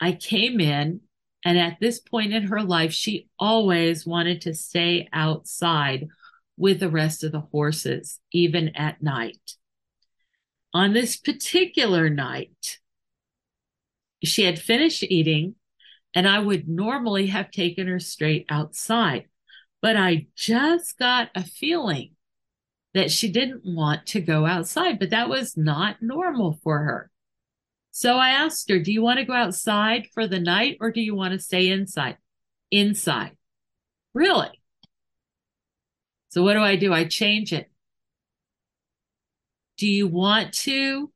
I 0.00 0.12
came 0.12 0.60
in, 0.60 1.00
and 1.44 1.58
at 1.58 1.78
this 1.80 2.00
point 2.00 2.32
in 2.32 2.44
her 2.44 2.62
life, 2.62 2.92
she 2.92 3.28
always 3.38 4.06
wanted 4.06 4.40
to 4.42 4.54
stay 4.54 5.08
outside 5.12 6.08
with 6.56 6.80
the 6.80 6.90
rest 6.90 7.24
of 7.24 7.32
the 7.32 7.40
horses, 7.40 8.20
even 8.32 8.70
at 8.76 9.02
night. 9.02 9.54
On 10.72 10.92
this 10.92 11.16
particular 11.16 12.10
night, 12.10 12.78
she 14.24 14.44
had 14.44 14.58
finished 14.58 15.04
eating 15.04 15.54
and 16.14 16.28
I 16.28 16.38
would 16.38 16.68
normally 16.68 17.26
have 17.28 17.50
taken 17.50 17.88
her 17.88 18.00
straight 18.00 18.46
outside. 18.48 19.28
But 19.82 19.96
I 19.96 20.28
just 20.34 20.98
got 20.98 21.30
a 21.34 21.44
feeling 21.44 22.12
that 22.94 23.10
she 23.10 23.30
didn't 23.30 23.62
want 23.64 24.06
to 24.06 24.20
go 24.20 24.46
outside, 24.46 24.98
but 24.98 25.10
that 25.10 25.28
was 25.28 25.56
not 25.56 26.00
normal 26.00 26.58
for 26.62 26.78
her. 26.78 27.10
So 27.90 28.16
I 28.16 28.30
asked 28.30 28.68
her, 28.70 28.78
Do 28.78 28.92
you 28.92 29.02
want 29.02 29.18
to 29.18 29.24
go 29.24 29.34
outside 29.34 30.08
for 30.14 30.26
the 30.26 30.40
night 30.40 30.78
or 30.80 30.90
do 30.90 31.00
you 31.00 31.14
want 31.14 31.32
to 31.32 31.38
stay 31.38 31.68
inside? 31.68 32.16
Inside. 32.70 33.36
Really? 34.14 34.60
So 36.30 36.42
what 36.42 36.54
do 36.54 36.60
I 36.60 36.76
do? 36.76 36.92
I 36.92 37.04
change 37.04 37.52
it. 37.52 37.70
Do 39.76 39.86
you 39.86 40.08
want 40.08 40.52
to 40.54 41.12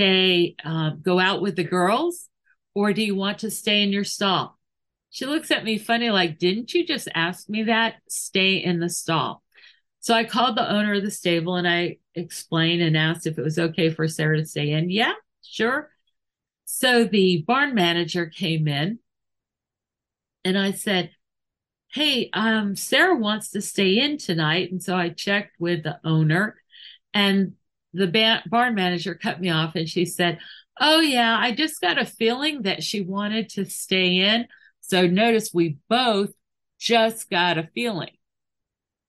stay, 0.00 0.54
uh, 0.64 0.90
go 0.90 1.18
out 1.18 1.42
with 1.42 1.56
the 1.56 1.64
girls, 1.64 2.28
or 2.74 2.94
do 2.94 3.02
you 3.02 3.14
want 3.14 3.40
to 3.40 3.50
stay 3.50 3.82
in 3.82 3.92
your 3.92 4.04
stall? 4.04 4.58
She 5.10 5.26
looks 5.26 5.50
at 5.50 5.62
me 5.64 5.76
funny, 5.76 6.08
like, 6.08 6.38
didn't 6.38 6.72
you 6.72 6.86
just 6.86 7.06
ask 7.14 7.50
me 7.50 7.64
that? 7.64 7.96
Stay 8.08 8.56
in 8.56 8.80
the 8.80 8.88
stall. 8.88 9.42
So 9.98 10.14
I 10.14 10.24
called 10.24 10.56
the 10.56 10.70
owner 10.72 10.94
of 10.94 11.02
the 11.02 11.10
stable 11.10 11.56
and 11.56 11.68
I 11.68 11.98
explained 12.14 12.80
and 12.80 12.96
asked 12.96 13.26
if 13.26 13.38
it 13.38 13.42
was 13.42 13.58
okay 13.58 13.90
for 13.90 14.08
Sera 14.08 14.38
to 14.38 14.46
stay 14.46 14.70
in. 14.70 14.88
Yeah, 14.88 15.12
sure. 15.44 15.90
So 16.64 17.04
the 17.04 17.44
barn 17.46 17.74
manager 17.74 18.24
came 18.24 18.66
in 18.68 19.00
and 20.46 20.56
I 20.56 20.70
said, 20.70 21.10
Hey, 21.92 22.30
um, 22.32 22.74
Sera 22.74 23.16
wants 23.16 23.50
to 23.50 23.60
stay 23.60 23.98
in 23.98 24.16
tonight. 24.16 24.70
And 24.70 24.82
so 24.82 24.96
I 24.96 25.10
checked 25.10 25.56
with 25.58 25.82
the 25.82 25.98
owner 26.04 26.56
and 27.12 27.54
the 27.92 28.06
ba- 28.06 28.42
barn 28.46 28.74
manager 28.74 29.14
cut 29.14 29.40
me 29.40 29.50
off 29.50 29.74
and 29.74 29.88
she 29.88 30.04
said, 30.04 30.38
Oh, 30.80 31.00
yeah, 31.00 31.36
I 31.38 31.52
just 31.52 31.80
got 31.80 31.98
a 31.98 32.06
feeling 32.06 32.62
that 32.62 32.82
she 32.82 33.02
wanted 33.02 33.50
to 33.50 33.66
stay 33.66 34.16
in. 34.16 34.46
So 34.80 35.06
notice 35.06 35.50
we 35.52 35.76
both 35.88 36.30
just 36.78 37.28
got 37.28 37.58
a 37.58 37.68
feeling. 37.74 38.16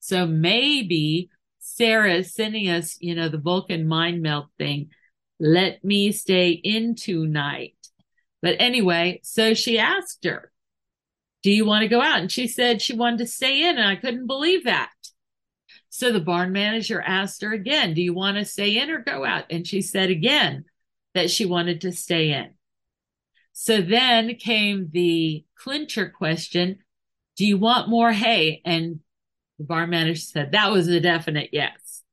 So 0.01 0.25
maybe 0.27 1.29
Sera 1.59 2.15
is 2.15 2.33
sending 2.33 2.69
us, 2.69 2.97
you 2.99 3.15
know, 3.15 3.29
the 3.29 3.37
Vulcan 3.37 3.87
mind 3.87 4.21
melt 4.21 4.47
thing. 4.57 4.89
Let 5.39 5.83
me 5.83 6.11
stay 6.11 6.49
in 6.51 6.95
tonight. 6.95 7.75
But 8.41 8.55
anyway, 8.59 9.21
so 9.23 9.53
she 9.53 9.79
asked 9.79 10.25
her, 10.25 10.51
Do 11.43 11.51
you 11.51 11.65
want 11.65 11.83
to 11.83 11.87
go 11.87 12.01
out? 12.01 12.19
And 12.19 12.31
she 12.31 12.47
said 12.47 12.81
she 12.81 12.95
wanted 12.95 13.19
to 13.19 13.27
stay 13.27 13.67
in. 13.67 13.77
And 13.77 13.87
I 13.87 13.95
couldn't 13.95 14.27
believe 14.27 14.65
that. 14.65 14.91
So 15.93 16.13
the 16.13 16.21
barn 16.21 16.53
manager 16.53 17.01
asked 17.01 17.41
her 17.41 17.51
again, 17.51 17.93
Do 17.93 18.01
you 18.01 18.13
want 18.13 18.37
to 18.37 18.45
stay 18.45 18.77
in 18.77 18.89
or 18.89 18.99
go 18.99 19.25
out? 19.25 19.43
And 19.49 19.67
she 19.67 19.81
said 19.81 20.09
again 20.09 20.63
that 21.13 21.29
she 21.29 21.45
wanted 21.45 21.81
to 21.81 21.91
stay 21.91 22.31
in. 22.31 22.51
So 23.51 23.81
then 23.81 24.35
came 24.35 24.89
the 24.91 25.45
clincher 25.55 26.09
question 26.09 26.79
Do 27.35 27.45
you 27.45 27.57
want 27.57 27.89
more 27.89 28.13
hay? 28.13 28.61
And 28.63 29.01
the 29.59 29.65
barn 29.65 29.89
manager 29.89 30.21
said 30.21 30.53
that 30.53 30.71
was 30.71 30.87
a 30.87 31.01
definite 31.01 31.49
yes. 31.51 32.03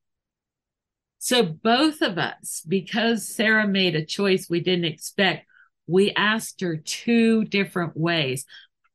So 1.21 1.45
both 1.45 2.03
of 2.03 2.19
us, 2.19 2.65
because 2.67 3.29
Sera 3.29 3.67
made 3.67 3.95
a 3.95 4.05
choice 4.05 4.51
we 4.51 4.59
didn't 4.59 4.87
expect, 4.87 5.47
we 5.87 6.13
asked 6.15 6.63
her 6.63 6.77
two 6.77 7.45
different 7.45 7.97
ways, 7.97 8.45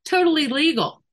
totally 0.04 0.48
legal. 0.48 1.04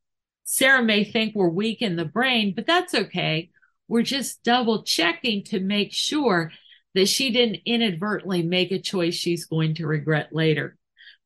Sera 0.43 0.83
may 0.83 1.05
think 1.05 1.37
we're 1.37 1.49
weak 1.49 1.83
in 1.83 1.95
the 1.95 2.05
brain, 2.05 2.53
but 2.55 2.67
that's 2.67 2.95
okay. 2.95 3.51
We're 3.91 4.03
just 4.03 4.45
double 4.45 4.85
checking 4.85 5.43
to 5.47 5.59
make 5.59 5.93
sure 5.93 6.53
that 6.95 7.09
she 7.09 7.33
didn't 7.33 7.63
inadvertently 7.67 8.43
make 8.43 8.71
a 8.71 8.79
choice 8.79 9.15
she's 9.15 9.47
going 9.47 9.75
to 9.75 9.87
regret 9.87 10.29
later. 10.33 10.79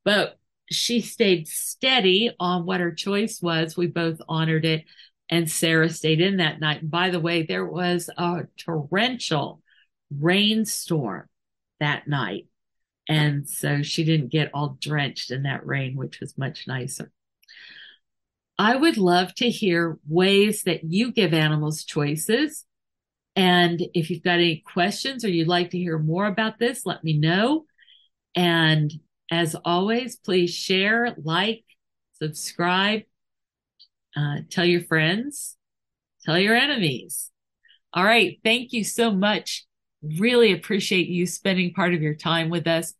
But 0.03 0.38
she 0.70 1.03
stayed 1.03 1.46
steady 1.46 2.35
on 2.40 2.64
what 2.64 2.81
her 2.81 2.92
choice 2.92 3.42
was. 3.42 3.77
We 3.77 3.88
both 3.88 4.18
honored 4.31 4.64
it. 4.64 4.87
And 5.29 5.50
Sera 5.50 5.90
stayed 5.90 6.22
in 6.22 6.38
that 6.38 6.59
night. 6.59 6.81
And 6.81 6.90
by 6.90 7.11
the 7.11 7.20
way, 7.20 7.42
there 7.42 7.66
was 7.66 8.09
a 8.16 8.44
torrential 8.57 9.61
rainstorm 10.11 11.29
that 11.81 12.09
night. 12.09 12.48
And 13.11 13.46
so 13.46 13.83
she 13.83 14.05
didn't 14.05 14.33
get 14.33 14.50
all 14.55 14.79
drenched 14.81 15.31
in 15.31 15.42
that 15.42 15.66
rain, 15.66 15.96
which 15.96 16.18
was 16.18 16.38
much 16.38 16.66
nicer. 16.66 17.12
I 18.59 18.77
would 18.77 18.97
love 18.97 19.35
to 19.37 19.51
hear 19.51 19.99
ways 20.09 20.62
that 20.62 20.85
you 20.85 21.12
give 21.12 21.35
animals 21.35 21.85
choices. 21.85 22.64
And 23.37 23.83
if 23.95 24.11
you've 24.11 24.23
got 24.23 24.35
any 24.35 24.62
questions 24.64 25.25
or 25.25 25.29
you'd 25.29 25.49
like 25.49 25.71
to 25.71 25.79
hear 25.79 25.99
more 25.99 26.27
about 26.27 26.59
this, 26.59 26.87
let 26.87 27.03
me 27.03 27.19
know. 27.19 27.64
And 28.37 28.93
as 29.31 29.57
always, 29.64 30.17
please 30.17 30.55
share, 30.55 31.14
like, 31.23 31.64
subscribe, 32.14 33.03
uh, 34.17 34.38
tell 34.51 34.64
your 34.64 34.83
friends, 34.83 35.57
tell 36.25 36.38
your 36.38 36.55
enemies. 36.55 37.31
All 37.93 38.05
right. 38.05 38.38
Thank 38.45 38.73
you 38.73 38.85
so 38.85 39.11
much. 39.11 39.67
Really 40.03 40.53
appreciate 40.53 41.09
you 41.09 41.27
spending 41.27 41.73
part 41.73 41.95
of 41.95 42.03
your 42.03 42.14
time 42.14 42.51
with 42.51 42.67
us. 42.67 42.95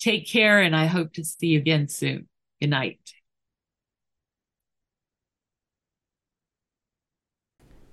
Take 0.00 0.28
care, 0.28 0.60
and 0.60 0.74
I 0.74 0.86
hope 0.86 1.12
to 1.14 1.24
see 1.24 1.48
you 1.48 1.58
again 1.58 1.88
soon. 1.88 2.28
Good 2.60 2.70
night. 2.70 3.19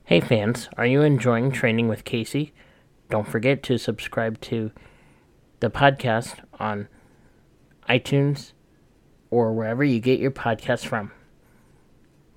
Hey 0.07 0.21
fans, 0.21 0.69
are 0.77 0.85
you 0.85 1.01
enjoying 1.01 1.51
training 1.51 1.89
with 1.89 2.05
Kayce? 2.05 2.53
Don't 3.09 3.27
forget 3.27 3.61
to 3.63 3.77
subscribe 3.77 4.39
to 4.39 4.71
the 5.59 5.69
podcast 5.69 6.35
on 6.57 6.87
iTunes 7.89 8.53
or 9.29 9.51
wherever 9.51 9.83
you 9.83 9.99
get 9.99 10.21
your 10.21 10.31
podcasts 10.31 10.85
from. 10.85 11.11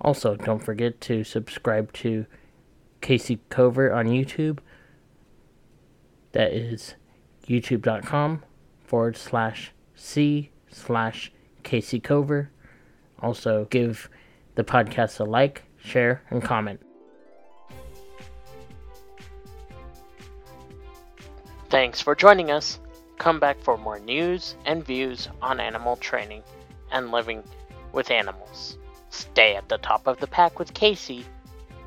Also, 0.01 0.35
don't 0.35 0.59
forget 0.59 1.01
to 1.03 1.23
subscribe 1.23 1.93
to 1.93 2.27
Kayce 3.03 3.39
Cover 3.51 3.93
on 3.93 4.09
YouTube. 4.09 4.59
That 6.33 6.53
is 6.53 6.97
youtube.com 7.47 8.43
forward 8.81 9.17
slash 9.17 9.71
C 9.95 10.51
slash 10.73 11.31
Kayce 11.63 12.03
Cover. 12.03 12.51
Also, 13.21 13.69
give 13.71 14.11
the 14.57 14.65
podcast 14.65 15.21
a 15.21 15.25
like, 15.25 15.63
share, 15.79 16.25
and 16.31 16.43
comment. 16.43 16.81
Thanks 21.71 22.01
for 22.01 22.17
joining 22.17 22.51
us. 22.51 22.81
Come 23.17 23.39
back 23.39 23.61
for 23.61 23.79
more 23.79 24.01
news 24.01 24.57
and 24.67 24.85
views 24.85 25.29
on 25.41 25.61
animal 25.61 25.95
training 25.95 26.43
and 26.91 27.13
living 27.13 27.45
with 27.93 28.11
animals. 28.11 28.77
Stay 29.11 29.55
at 29.55 29.69
the 29.69 29.79
top 29.79 30.09
of 30.09 30.19
the 30.19 30.27
pack 30.27 30.59
with 30.59 30.75
Kayce. 30.75 31.23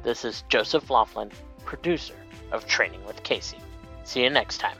This 0.01 0.23
is 0.23 0.45
Joseph 0.47 0.89
Laughlin, 0.89 1.31
producer 1.65 2.15
of 2.53 2.65
Training 2.65 3.05
with 3.05 3.23
Kayce. 3.23 3.55
See 4.05 4.23
you 4.23 4.29
next 4.29 4.59
time. 4.59 4.77